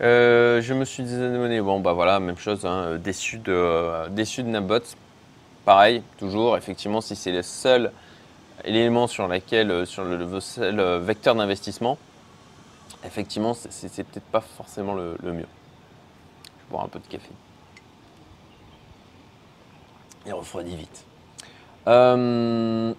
Euh, 0.00 0.60
je 0.60 0.74
me 0.74 0.84
suis 0.84 1.04
désabonné. 1.04 1.60
Bon, 1.60 1.78
bah 1.78 1.92
voilà, 1.92 2.18
même 2.18 2.36
chose, 2.36 2.66
hein, 2.66 2.96
déçu, 2.98 3.38
de, 3.38 3.52
euh, 3.52 4.42
Nabot. 4.44 4.80
Pareil, 5.64 6.02
toujours, 6.18 6.56
effectivement, 6.56 7.00
si 7.00 7.14
c'est 7.14 7.30
le 7.30 7.42
seul 7.42 7.92
élément 8.64 9.06
sur 9.06 9.28
lequel, 9.28 9.70
euh, 9.70 9.84
sur 9.84 10.02
le, 10.04 10.40
seul 10.40 10.80
vecteur 10.98 11.36
d'investissement, 11.36 11.98
effectivement, 13.04 13.54
c'est- 13.54 14.02
peut-être 14.02 14.26
pas 14.32 14.40
forcément 14.40 14.94
le, 14.94 15.16
mieux. 15.22 15.30
Je 15.30 16.64
vais 16.64 16.70
boire 16.70 16.84
un 16.84 16.88
peu 16.88 16.98
de 16.98 17.06
café. 17.06 17.30
Il 20.26 20.32
refroidit 20.34 20.74
vite. 20.74 21.04
Euh, 21.86 22.92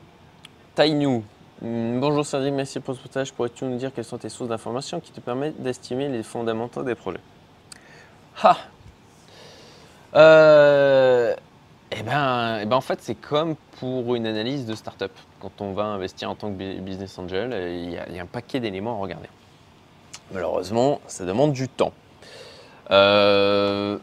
Tainu. 0.75 1.23
Hmm, 1.63 1.99
Bonjour 1.99 2.25
Cédric, 2.25 2.53
merci 2.53 2.79
pour 2.79 2.95
ce 2.95 2.99
partage. 2.99 3.31
Pourrais-tu 3.33 3.63
nous 3.65 3.77
dire 3.77 3.91
quelles 3.93 4.03
sont 4.05 4.17
tes 4.17 4.29
sources 4.29 4.49
d'informations 4.49 4.99
qui 4.99 5.11
te 5.11 5.21
permettent 5.21 5.61
d'estimer 5.61 6.09
les 6.09 6.23
fondamentaux 6.23 6.83
des 6.83 6.95
projets? 6.95 7.21
Ha 8.43 8.57
euh, 10.15 11.35
eh 11.91 12.03
ben, 12.03 12.59
eh 12.61 12.65
ben, 12.65 12.75
en 12.75 12.81
fait, 12.81 12.99
c'est 13.01 13.15
comme 13.15 13.55
pour 13.79 14.13
une 14.15 14.27
analyse 14.27 14.65
de 14.65 14.75
start-up. 14.75 15.11
Quand 15.39 15.61
on 15.61 15.73
va 15.73 15.83
investir 15.85 16.29
en 16.29 16.35
tant 16.35 16.49
que 16.51 16.79
business 16.79 17.17
angel, 17.17 17.51
il 17.71 17.91
y, 17.91 17.97
a, 17.97 18.07
il 18.09 18.15
y 18.15 18.19
a 18.19 18.23
un 18.23 18.27
paquet 18.27 18.59
d'éléments 18.59 18.97
à 18.97 19.01
regarder. 19.01 19.29
Malheureusement, 20.31 20.99
ça 21.07 21.25
demande 21.25 21.53
du 21.53 21.67
temps. 21.69 21.93
Euh, 22.91 23.97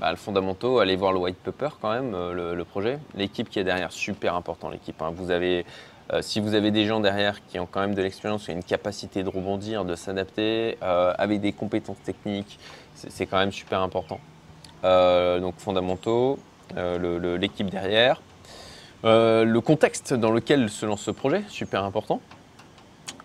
bah, 0.00 0.10
le 0.10 0.16
fondamentaux, 0.16 0.78
allez 0.80 0.96
voir 0.96 1.12
le 1.12 1.18
white 1.18 1.38
paper 1.38 1.68
quand 1.80 1.92
même, 1.92 2.14
euh, 2.14 2.54
le, 2.54 2.64
projet. 2.64 2.98
L'équipe 3.14 3.48
qui 3.48 3.58
est 3.58 3.64
derrière, 3.64 3.92
super 3.92 4.34
important 4.34 4.68
l'équipe. 4.68 5.00
hein. 5.00 5.12
Vous 5.14 5.30
avez, 5.30 5.64
euh, 6.12 6.22
si 6.22 6.38
vous 6.40 6.54
avez 6.54 6.70
des 6.70 6.86
gens 6.86 7.00
derrière 7.00 7.44
qui 7.46 7.58
ont 7.58 7.66
quand 7.70 7.80
même 7.80 7.94
de 7.94 8.02
l'expérience, 8.02 8.48
ont 8.48 8.52
une 8.52 8.62
capacité 8.62 9.22
de 9.22 9.28
rebondir, 9.28 9.84
de 9.84 9.96
s'adapter, 9.96 10.78
euh, 10.82 11.12
avec 11.18 11.40
des 11.40 11.52
compétences 11.52 12.00
techniques, 12.04 12.58
c'est 12.94 13.26
quand 13.26 13.38
même 13.38 13.52
super 13.52 13.80
important. 13.80 14.20
Euh, 14.84 15.40
donc 15.40 15.54
fondamentaux, 15.58 16.38
l'équipe 16.76 17.70
derrière. 17.70 18.20
Le 19.04 19.58
contexte 19.60 20.14
dans 20.14 20.30
lequel 20.30 20.68
se 20.68 20.86
lance 20.86 21.02
ce 21.02 21.10
projet, 21.10 21.42
super 21.48 21.84
important. 21.84 22.20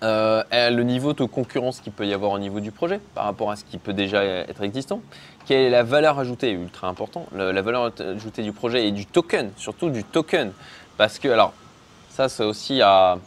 Et 0.03 0.69
le 0.69 0.81
niveau 0.81 1.13
de 1.13 1.23
concurrence 1.25 1.79
qu'il 1.79 1.93
peut 1.93 2.07
y 2.07 2.13
avoir 2.13 2.31
au 2.31 2.39
niveau 2.39 2.59
du 2.59 2.71
projet 2.71 2.99
par 3.15 3.25
rapport 3.25 3.51
à 3.51 3.55
ce 3.55 3.63
qui 3.63 3.77
peut 3.77 3.93
déjà 3.93 4.23
être 4.23 4.63
existant. 4.63 5.01
Quelle 5.45 5.61
est 5.61 5.69
la 5.69 5.83
valeur 5.83 6.19
ajoutée 6.19 6.51
Ultra 6.51 6.87
important. 6.87 7.25
La 7.33 7.61
valeur 7.61 7.91
ajoutée 7.99 8.43
du 8.43 8.51
projet 8.51 8.87
et 8.87 8.91
du 8.91 9.05
token, 9.05 9.51
surtout 9.57 9.89
du 9.89 10.03
token. 10.03 10.51
Parce 10.97 11.17
que, 11.17 11.29
alors, 11.29 11.53
ça, 12.11 12.29
c'est 12.29 12.43
aussi 12.43 12.81
à. 12.81 13.17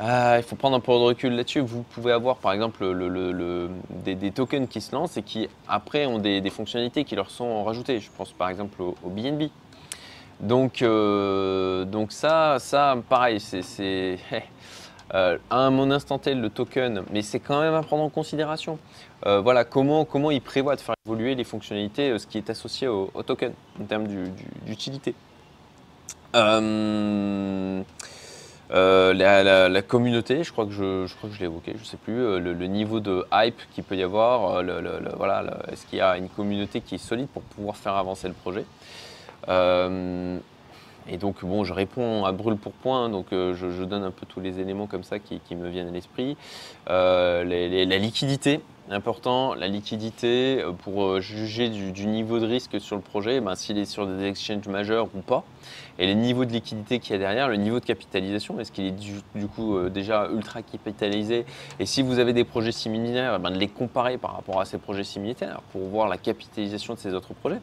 Il 0.00 0.42
faut 0.46 0.54
prendre 0.54 0.76
un 0.76 0.80
peu 0.80 0.92
de 0.92 0.98
recul 0.98 1.32
là-dessus. 1.34 1.60
Vous 1.60 1.82
pouvez 1.82 2.12
avoir 2.12 2.36
par 2.36 2.52
exemple 2.52 2.84
le- 2.88 3.08
le- 3.08 3.32
le- 3.32 3.70
des, 3.90 4.30
tokens 4.30 4.68
qui 4.68 4.80
se 4.80 4.94
lancent 4.94 5.16
et 5.16 5.22
qui 5.22 5.48
après 5.66 6.06
ont 6.06 6.18
des, 6.20 6.48
fonctionnalités 6.50 7.04
qui 7.04 7.16
leur 7.16 7.30
sont 7.30 7.64
rajoutées. 7.64 7.98
Je 7.98 8.08
pense 8.16 8.30
par 8.32 8.48
exemple 8.48 8.80
au, 8.80 8.94
BNB. 9.10 9.50
Donc, 10.40 10.82
euh, 10.82 11.84
donc 11.84 12.12
ça, 12.12 12.58
ça, 12.60 12.96
pareil, 13.08 13.40
c'est, 13.40 14.18
euh, 15.14 15.36
à 15.50 15.70
mon 15.70 15.90
instant 15.90 16.18
T 16.18 16.34
le 16.34 16.48
token, 16.50 17.02
mais 17.12 17.22
c'est 17.22 17.40
quand 17.40 17.60
même 17.60 17.74
à 17.74 17.82
prendre 17.82 18.04
en 18.04 18.08
considération. 18.08 18.78
Euh, 19.26 19.40
voilà, 19.40 19.64
comment, 19.64 20.04
comment 20.04 20.30
il 20.30 20.40
prévoit 20.42 20.76
de 20.76 20.80
faire 20.80 20.94
évoluer 21.06 21.34
les 21.34 21.42
fonctionnalités, 21.44 22.16
ce 22.20 22.26
qui 22.28 22.38
est 22.38 22.50
associé 22.50 22.86
au, 22.86 23.10
token 23.26 23.52
en 23.80 23.84
termes 23.84 24.06
du- 24.06 24.28
du- 24.28 24.44
d'utilité. 24.66 25.14
Euh, 26.34 27.82
euh, 28.70 29.14
la, 29.68 29.82
communauté, 29.82 30.44
je 30.44 30.52
crois 30.52 30.66
que 30.66 30.72
je, 30.72 31.06
je, 31.06 31.14
crois 31.14 31.30
que 31.30 31.34
je 31.34 31.40
l'ai 31.40 31.46
évoqué, 31.46 31.74
je 31.78 31.84
sais 31.84 31.96
plus, 31.96 32.20
euh, 32.20 32.38
le, 32.38 32.66
niveau 32.66 33.00
de 33.00 33.24
hype 33.32 33.58
qu'il 33.72 33.84
peut 33.84 33.96
y 33.96 34.02
avoir, 34.02 34.62
voilà, 35.16 35.44
est-ce 35.72 35.86
qu'il 35.86 35.98
y 35.98 36.02
a 36.02 36.18
une 36.18 36.28
communauté 36.28 36.80
qui 36.80 36.96
est 36.96 36.98
solide 36.98 37.28
pour 37.28 37.42
pouvoir 37.42 37.76
faire 37.76 37.96
avancer 37.96 38.28
le 38.28 38.34
projet? 38.34 38.64
Et 41.10 41.16
donc, 41.16 41.44
bon, 41.44 41.64
je 41.64 41.72
réponds 41.72 42.24
à 42.24 42.32
brûle 42.32 42.56
pour 42.56 42.72
point, 42.72 43.08
donc 43.08 43.26
euh, 43.32 43.54
je, 43.54 43.84
donne 43.84 44.04
un 44.04 44.10
peu 44.10 44.26
tous 44.26 44.40
les 44.40 44.60
éléments 44.60 44.86
comme 44.86 45.04
ça 45.04 45.18
qui, 45.18 45.40
me 45.56 45.68
viennent 45.68 45.88
à 45.88 45.90
l'esprit. 45.90 46.36
Euh, 46.90 47.44
la 47.44 47.98
liquidité, 47.98 48.60
important, 48.90 49.54
la 49.54 49.68
liquidité 49.68 50.62
euh, 50.62 50.72
pour 50.72 51.20
juger 51.20 51.70
du, 51.70 52.06
niveau 52.06 52.38
de 52.38 52.46
risque 52.46 52.78
sur 52.78 52.96
le 52.96 53.02
projet, 53.02 53.40
ben, 53.40 53.54
s'il 53.54 53.78
est 53.78 53.86
sur 53.86 54.06
des 54.06 54.26
exchanges 54.26 54.68
majeurs 54.68 55.08
ou 55.14 55.20
pas, 55.20 55.44
et 55.98 56.06
les 56.06 56.14
niveaux 56.14 56.44
de 56.44 56.52
liquidité 56.52 56.98
qu'il 56.98 57.12
y 57.12 57.14
a 57.14 57.18
derrière, 57.18 57.48
le 57.48 57.56
niveau 57.56 57.80
de 57.80 57.86
capitalisation, 57.86 58.60
est-ce 58.60 58.70
qu'il 58.70 58.84
est 58.84 58.90
du, 58.90 59.46
coup 59.46 59.88
déjà 59.88 60.28
ultra 60.30 60.60
capitalisé, 60.60 61.46
et 61.80 61.86
si 61.86 62.02
vous 62.02 62.18
avez 62.18 62.34
des 62.34 62.44
projets 62.44 62.72
similaires, 62.72 63.36
eh 63.36 63.42
ben, 63.42 63.50
de 63.50 63.58
les 63.58 63.68
comparer 63.68 64.18
par 64.18 64.34
rapport 64.36 64.60
à 64.60 64.66
ces 64.66 64.76
projets 64.76 65.04
similaires 65.04 65.62
pour 65.72 65.82
voir 65.88 66.06
la 66.06 66.18
capitalisation 66.18 66.92
de 66.92 66.98
ces 66.98 67.14
autres 67.14 67.32
projets. 67.32 67.60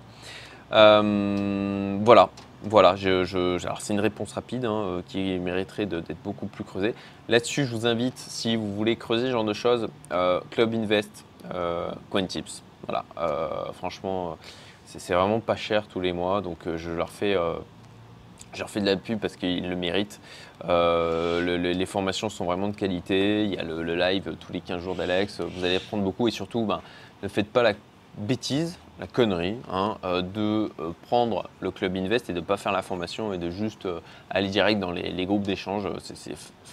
Voilà, 0.72 2.30
voilà. 2.64 2.96
Je, 2.96 3.24
je- 3.24 3.64
alors 3.66 3.82
c'est 3.82 3.94
une 3.94 4.00
réponse 4.00 4.34
rapide 4.34 4.66
hein, 4.66 4.74
euh, 4.74 5.02
qui 5.08 5.38
mériterait 5.40 5.86
d'être 5.86 6.22
beaucoup 6.24 6.48
plus 6.48 6.64
creusée. 6.64 6.94
Là-dessus, 7.30 7.66
je 7.66 7.76
vous 7.76 7.86
invite, 7.88 8.18
si 8.18 8.56
vous 8.56 8.74
voulez 8.76 8.96
creuser 8.96 9.28
ce 9.28 9.32
genre 9.32 9.44
de 9.44 9.54
choses, 9.54 9.88
euh, 10.12 10.40
Club 10.52 10.74
Invest, 10.74 11.26
euh, 11.54 11.92
CoinTips. 12.10 12.62
Voilà, 12.88 13.04
euh, 13.18 13.72
franchement, 13.74 14.38
c'est 14.86 15.14
vraiment 15.14 15.40
pas 15.40 15.56
cher 15.56 15.88
tous 15.88 16.00
les 16.00 16.14
mois, 16.14 16.42
donc 16.42 16.60
je 16.76 16.92
leur 16.92 17.10
fais. 17.10 17.36
de 17.36 18.86
la 18.86 18.96
pub 18.96 19.20
parce 19.20 19.36
qu'ils 19.36 19.68
le 19.68 19.76
méritent. 19.76 20.20
Le- 20.64 21.42
le- 21.58 21.72
les 21.72 21.86
formations 21.86 22.30
sont 22.30 22.46
vraiment 22.46 22.68
de 22.70 22.76
qualité. 22.76 23.44
Il 23.46 23.54
y 23.54 23.58
a 23.58 23.64
le, 23.64 23.84
le 23.84 23.96
live 23.96 24.36
tous 24.40 24.54
les 24.54 24.62
15 24.62 24.82
jours 24.82 24.96
d'Alex. 24.96 25.42
Vous 25.42 25.64
allez 25.66 25.76
apprendre 25.78 26.04
beaucoup 26.04 26.28
et 26.28 26.32
surtout, 26.32 26.66
ben, 26.66 26.82
ne 27.24 27.28
faites 27.28 27.52
pas 27.52 27.64
la 27.64 27.74
bêtise, 28.18 28.78
la 29.00 29.08
connerie, 29.08 29.58
hein, 29.70 29.98
euh, 30.04 30.22
de 30.22 30.72
euh, 30.80 30.92
prendre 31.04 31.50
le 31.60 31.72
club 31.72 31.96
Invest 31.98 32.30
et 32.30 32.34
de 32.34 32.40
ne 32.40 32.46
pas 32.46 32.58
faire 32.58 32.72
la 32.72 32.82
formation 32.82 33.34
et 33.34 33.38
de 33.38 33.50
juste 33.50 33.86
euh, 33.86 34.00
aller 34.30 34.48
direct 34.48 34.80
dans 34.80 34.92
les, 34.92 35.26
groupes 35.26 35.44
d'échange. 35.44 35.88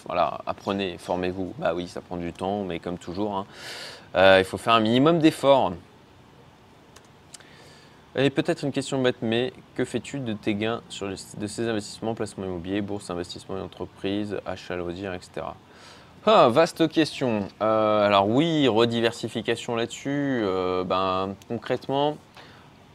Voilà, 0.06 0.40
apprenez, 0.46 0.98
formez-vous. 0.98 1.54
Bah 1.58 1.72
oui, 1.74 1.88
ça 1.88 2.00
prend 2.00 2.16
du 2.16 2.32
temps, 2.32 2.64
mais 2.64 2.78
comme 2.78 2.98
toujours, 2.98 3.37
hein, 3.37 4.38
il 4.38 4.44
faut 4.44 4.58
faire 4.58 4.74
un 4.74 4.80
minimum 4.80 5.18
d'efforts. 5.18 5.72
Et 8.14 8.28
peut-être 8.28 8.62
une 8.62 8.72
question 8.72 9.00
bête, 9.00 9.16
mais 9.22 9.54
que 9.74 9.87
fais-tu 9.87 10.20
de 10.20 10.35
tes 10.35 10.54
gains 10.54 10.82
sur 10.90 11.08
de 11.08 11.46
ces 11.46 11.66
investissements, 11.66 12.14
placements 12.14 12.44
immobiliers, 12.44 12.82
bourse, 12.82 13.08
investissement 13.08 13.56
et 13.56 13.61
entreprise, 13.61 14.37
achat, 14.44 14.76
loisirs, 14.76 15.14
etc. 15.14 15.46
Ah, 16.24 16.48
vaste 16.50 16.88
question. 16.88 17.48
Euh, 17.62 18.06
alors 18.06 18.28
oui, 18.28 18.68
rediversification 18.68 19.74
là-dessus. 19.74 20.40
euh, 20.44 20.85
ben, 20.85 21.35
concrètement, 21.48 22.16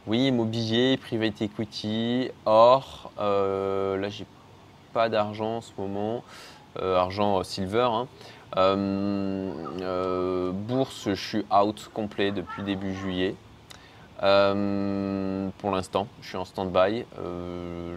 oui, 0.06 0.28
immobilier, 0.28 0.96
private 0.96 1.42
equity, 1.42 2.30
or. 2.46 3.12
euh, 3.20 3.98
là, 3.98 4.08
j'ai 4.08 4.24
pas 4.94 5.10
d'argent 5.10 5.56
en 5.58 5.60
ce 5.60 5.72
moment. 5.76 6.24
Euh, 6.80 6.96
argent 6.96 7.42
silver. 7.44 7.88
hein. 7.92 8.08
Bourse, 10.52 11.10
je 11.10 11.14
suis 11.14 11.44
out 11.54 11.90
complet 11.92 12.30
depuis 12.32 12.62
début 12.62 12.94
juillet. 12.94 13.34
Pour 14.20 15.70
l'instant, 15.70 16.06
je 16.22 16.28
suis 16.28 16.38
en 16.38 16.46
stand-by. 16.46 17.04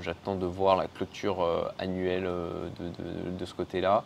J'attends 0.02 0.36
de 0.36 0.46
voir 0.46 0.76
la 0.76 0.88
clôture 0.88 1.48
annuelle 1.80 2.30
de 3.40 3.46
ce 3.46 3.54
côté-là. 3.54 4.04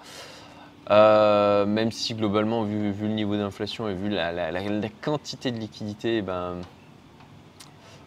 Euh, 0.91 1.65
même 1.65 1.91
si 1.91 2.13
globalement, 2.13 2.63
vu, 2.63 2.93
le 2.99 3.07
niveau 3.07 3.35
d'inflation 3.35 3.89
et 3.89 3.93
vu 3.93 4.09
la, 4.09 4.51
quantité 5.01 5.51
de 5.51 5.57
liquidité, 5.57 6.17
eh 6.17 6.21
ben, 6.21 6.57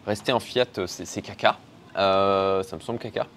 rester 0.05 0.31
en 0.31 0.39
fiat, 0.39 0.65
c'est 0.87 1.05
c'est 1.05 1.21
caca. 1.21 1.57
Euh, 1.97 2.63
ça 2.63 2.75
me 2.75 2.81
semble 2.81 2.99
caca. 2.99 3.27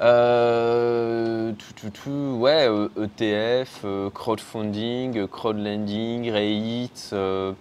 Euh, 0.00 1.52
tout, 1.52 1.72
tout, 1.74 1.90
tout, 1.90 2.36
ouais, 2.40 2.68
euh, 2.68 2.88
ETF, 2.96 3.82
euh, 3.84 4.10
crowdfunding, 4.10 5.18
euh, 5.18 5.26
crowdlending, 5.26 6.30
REIT, 6.30 7.10
euh, 7.12 7.52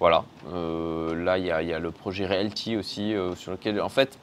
voilà. 0.00 0.24
Euh, 0.52 1.14
là, 1.24 1.38
il 1.38 1.44
y, 1.44 1.48
y 1.48 1.72
a 1.72 1.78
le 1.78 1.90
projet 1.90 2.26
Realty 2.26 2.76
aussi, 2.76 3.14
euh, 3.14 3.34
sur 3.34 3.52
lequel, 3.52 3.80
en 3.80 3.88
fait, 3.88 4.18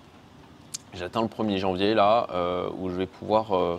j'attends 0.94 1.22
le 1.22 1.28
1er 1.28 1.58
janvier, 1.58 1.94
là, 1.94 2.28
euh, 2.32 2.70
où 2.80 2.90
je 2.90 2.96
vais 2.96 3.06
pouvoir 3.06 3.56
euh, 3.56 3.58
euh, 3.58 3.78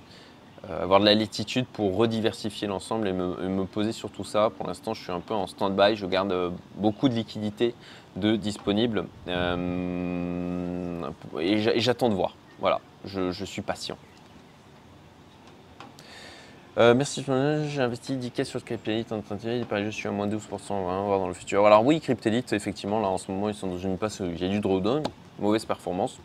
avoir 0.70 1.00
de 1.00 1.04
la 1.04 1.14
latitude 1.14 1.66
pour 1.66 1.96
rediversifier 1.96 2.68
l'ensemble 2.68 3.08
et 3.08 3.12
me, 3.12 3.64
poser 3.64 3.92
sur 3.92 4.10
tout 4.10 4.24
ça. 4.24 4.50
Pour 4.50 4.66
l'instant, 4.66 4.94
je 4.94 5.02
suis 5.02 5.12
un 5.12 5.20
peu 5.20 5.34
en 5.34 5.46
stand-by, 5.46 5.96
je 5.96 6.06
garde 6.06 6.32
euh, 6.32 6.50
beaucoup 6.76 7.08
de 7.08 7.14
liquidités 7.14 7.74
de 8.16 8.36
disponibles 8.36 9.06
euh, 9.28 11.08
et 11.40 11.58
j'a- 11.58 11.74
et 11.74 11.80
j'attends 11.80 12.08
de 12.08 12.14
voir. 12.14 12.36
Voilà, 12.60 12.80
je, 13.04 13.44
suis 13.44 13.62
patient. 13.62 13.96
Euh, 16.78 16.94
merci, 16.94 17.24
j'ai 17.68 17.82
investi 17.82 18.16
10K 18.16 18.44
sur 18.44 18.64
Cryptelite 18.64 19.12
en 19.12 19.20
train 19.20 19.36
de 19.36 19.40
je 19.84 19.90
suis 19.90 20.08
à 20.08 20.10
moins 20.10 20.26
12%, 20.26 20.38
on 20.70 20.86
va 20.86 21.00
voir 21.02 21.18
dans 21.18 21.28
le 21.28 21.34
futur. 21.34 21.66
Alors 21.66 21.84
oui, 21.84 22.00
Cryptelite, 22.00 22.52
effectivement, 22.52 23.00
là 23.00 23.08
en 23.08 23.18
ce 23.18 23.30
moment, 23.30 23.48
ils 23.48 23.54
sont 23.54 23.68
dans 23.68 23.78
une 23.78 23.98
passe 23.98 24.20
où 24.20 24.24
il 24.24 24.40
y 24.40 24.44
a 24.44 24.48
du 24.48 24.60
drawdown, 24.60 25.02
mauvaise 25.38 25.64
performance. 25.64 26.18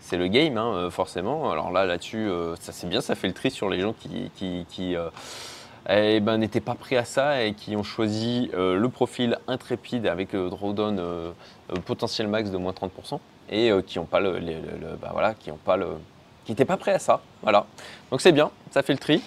C'est 0.00 0.16
le 0.16 0.28
game, 0.28 0.56
hein, 0.56 0.72
euh, 0.74 0.90
forcément. 0.90 1.50
Alors 1.50 1.70
là, 1.70 1.84
là-dessus, 1.84 2.28
euh, 2.28 2.56
ça 2.56 2.72
c'est 2.72 2.88
bien, 2.88 3.00
ça 3.00 3.14
fait 3.14 3.28
le 3.28 3.34
tri 3.34 3.50
sur 3.50 3.68
les 3.68 3.80
gens 3.80 3.92
qui, 3.92 4.96
euh, 4.96 5.10
eh 5.88 6.20
ben, 6.20 6.38
n'étaient 6.38 6.60
pas 6.60 6.74
prêts 6.74 6.96
à 6.96 7.04
ça 7.04 7.44
et 7.44 7.52
qui 7.52 7.76
ont 7.76 7.82
choisi 7.82 8.50
le 8.52 8.88
profil 8.88 9.38
intrépide 9.46 10.06
avec 10.06 10.32
le 10.32 10.48
drawdown 10.50 11.00
potentiel 11.84 12.28
max 12.28 12.50
de 12.50 12.56
moins 12.56 12.72
30% 12.72 13.18
et 13.50 13.70
qui 13.86 13.98
n'ont 13.98 14.04
pas 14.04 14.20
le, 14.20 14.38
bah, 15.00 15.10
voilà, 15.12 15.34
qui 15.34 15.50
ont 15.50 15.58
pas 15.64 15.76
le, 15.76 15.86
qui 16.44 16.52
n'étaient 16.52 16.64
pas 16.64 16.76
prêts 16.76 16.92
à 16.92 16.98
ça. 16.98 17.20
Voilà. 17.42 17.66
Donc 18.10 18.20
c'est 18.20 18.32
bien, 18.32 18.50
ça 18.70 18.82
fait 18.82 18.92
le 18.92 18.98
tri. 18.98 19.22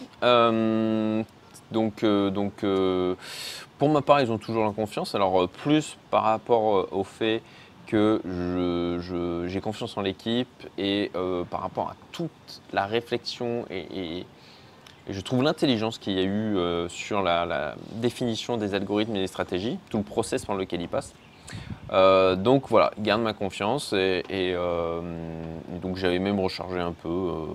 Donc, 1.71 2.05
donc 2.05 2.65
pour 3.80 3.89
ma 3.89 4.01
part, 4.01 4.21
ils 4.21 4.32
ont 4.32 4.38
toujours 4.38 4.65
la 4.65 4.71
confiance. 4.71 5.15
Alors 5.15 5.49
plus 5.49 5.97
par 6.11 6.24
rapport 6.24 6.88
au 6.93 7.03
fait 7.03 7.41
que 7.94 9.46
j'ai 9.48 9.62
confiance 9.62 9.98
en 9.98 10.02
l'équipe 10.02 10.68
et 10.78 11.12
par 11.50 11.62
rapport 11.62 11.89
à 11.89 11.96
toute 12.12 12.32
la 12.72 12.86
réflexion 12.86 13.66
et, 13.70 14.26
je 15.10 15.20
trouve 15.20 15.44
l'intelligence 15.44 15.98
qu'il 15.98 16.14
y 16.14 16.20
a 16.20 16.24
eu 16.24 16.56
sur 16.88 17.22
la, 17.22 17.76
définition 17.96 18.58
des 18.58 18.74
algorithmes 18.74 19.16
et 19.18 19.20
des 19.20 19.28
stratégies, 19.28 19.78
tout 19.89 19.98
le 19.98 20.04
process 20.04 20.46
par 20.46 20.56
lequel 20.56 20.82
ils 20.82 20.88
passent. 20.88 21.14
Euh, 21.91 22.36
donc 22.36 22.70
voilà, 22.70 22.91
garde 22.98 23.22
ma 23.22 23.34
confiance 23.34 23.94
et, 23.94 24.24
euh, 24.32 25.02
donc 25.82 25.98
j'avais 25.98 26.20
même 26.20 26.39
rechargé 26.39 26.80
un 26.80 26.94
peu 26.94 27.10
euh, 27.10 27.46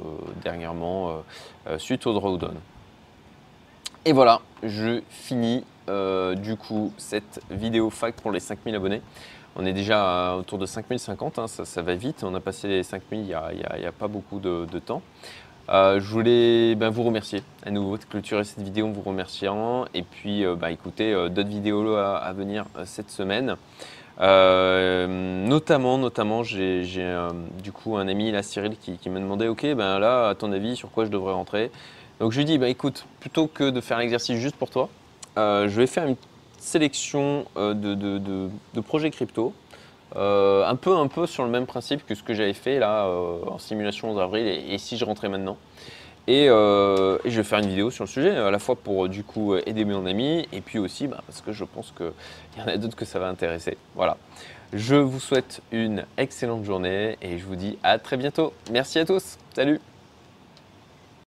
dernièrement 0.42 1.22
suite 1.78 2.06
au 2.06 2.12
drawdown. 2.12 2.54
Et 4.04 4.12
voilà, 4.12 4.40
je 4.62 5.00
finis 5.10 5.64
du 6.36 6.56
coup 6.56 6.92
cette 6.98 7.40
vidéo 7.50 7.90
fac 7.90 8.14
pour 8.14 8.30
les 8.30 8.40
5000 8.40 8.74
abonnés. 8.74 9.02
On 9.58 9.66
est 9.66 9.72
déjà 9.72 10.36
autour 10.36 10.58
de 10.58 10.66
5050, 10.66 11.38
hein, 11.38 11.46
ça, 11.48 11.82
va 11.82 11.94
vite, 11.96 12.22
on 12.22 12.34
a 12.34 12.40
passé 12.40 12.68
les 12.68 12.82
5000 12.84 13.20
il 13.20 13.24
n'y 13.26 13.34
a, 13.34 13.92
pas 13.92 14.06
beaucoup 14.06 14.38
de, 14.38 14.78
temps. 14.78 15.02
je 15.68 15.98
voulais 15.98 16.76
ben, 16.76 16.90
vous 16.90 17.02
remercier 17.02 17.42
à 17.66 17.70
nouveau 17.70 17.98
de 17.98 18.04
clôturer 18.04 18.44
cette 18.44 18.62
vidéo 18.62 18.86
en 18.86 18.92
vous 18.92 19.02
remerciant. 19.02 19.86
Et 19.94 20.02
puis, 20.02 20.44
bah, 20.56 20.70
écoutez, 20.70 21.12
d'autres 21.12 21.48
vidéos 21.48 21.96
à, 21.96 22.32
venir 22.32 22.66
cette 22.84 23.10
semaine. 23.10 23.56
Euh, 24.20 25.46
notamment, 25.46 25.98
notamment, 25.98 26.42
j'ai 26.42 26.84
du 27.62 27.72
coup 27.72 27.96
un 27.96 28.08
ami, 28.08 28.30
là, 28.30 28.42
Cyril, 28.42 28.76
qui, 28.76 29.10
m'a 29.10 29.20
demandé, 29.20 29.48
ok, 29.48 29.62
ben 29.74 29.98
là, 29.98 30.28
à 30.28 30.34
ton 30.34 30.52
avis, 30.52 30.76
sur 30.76 30.90
quoi 30.90 31.04
je 31.04 31.10
devrais 31.10 31.32
rentrer? 31.32 31.70
Donc 32.20 32.32
je 32.32 32.38
lui 32.38 32.44
dis, 32.44 32.58
bah 32.58 32.68
écoute, 32.68 33.06
plutôt 33.20 33.46
que 33.46 33.70
de 33.70 33.80
faire 33.80 33.98
l'exercice 33.98 34.38
juste 34.38 34.56
pour 34.56 34.70
toi, 34.70 34.88
euh, 35.36 35.68
je 35.68 35.80
vais 35.80 35.86
faire 35.86 36.06
une 36.06 36.16
sélection 36.58 37.46
euh, 37.56 37.74
de, 37.74 38.80
projets 38.80 39.10
crypto, 39.10 39.52
un 40.14 40.76
peu, 40.76 40.96
un 40.96 41.08
peu 41.08 41.26
sur 41.26 41.44
le 41.44 41.50
même 41.50 41.66
principe 41.66 42.06
que 42.06 42.14
ce 42.14 42.22
que 42.22 42.34
j'avais 42.34 42.54
fait 42.54 42.78
là 42.78 43.06
en 43.46 43.58
simulation 43.58 44.10
en 44.10 44.18
avril. 44.18 44.46
et, 44.46 44.78
si 44.78 44.96
je 44.96 45.04
rentrais 45.04 45.28
maintenant 45.28 45.58
euh, 46.28 47.18
et, 47.24 47.30
je 47.30 47.36
vais 47.36 47.42
faire 47.42 47.58
une 47.58 47.68
vidéo 47.68 47.90
sur 47.90 48.04
le 48.04 48.08
sujet, 48.08 48.36
à 48.36 48.50
la 48.50 48.58
fois 48.58 48.76
pour 48.76 49.08
du 49.08 49.24
coup 49.24 49.56
aider 49.56 49.84
mon 49.84 50.06
ami, 50.06 50.46
et 50.52 50.60
puis 50.60 50.78
aussi 50.78 51.06
bah, 51.06 51.22
parce 51.26 51.40
que 51.40 51.52
je 51.52 51.64
pense 51.64 51.92
qu'il 51.96 52.12
y 52.58 52.62
en 52.62 52.66
a 52.66 52.76
d'autres 52.76 52.96
que 52.96 53.04
ça 53.04 53.18
va 53.18 53.28
intéresser. 53.28 53.76
Voilà. 53.94 54.16
Je 54.74 54.96
vous 54.96 55.20
souhaite 55.20 55.62
une 55.72 56.04
excellente 56.18 56.64
journée 56.64 57.16
et 57.22 57.38
je 57.38 57.46
vous 57.46 57.56
dis 57.56 57.78
à 57.82 57.98
très 57.98 58.18
bientôt. 58.18 58.52
Merci 58.70 58.98
à 58.98 59.06
tous. 59.06 59.38
Salut 59.54 59.80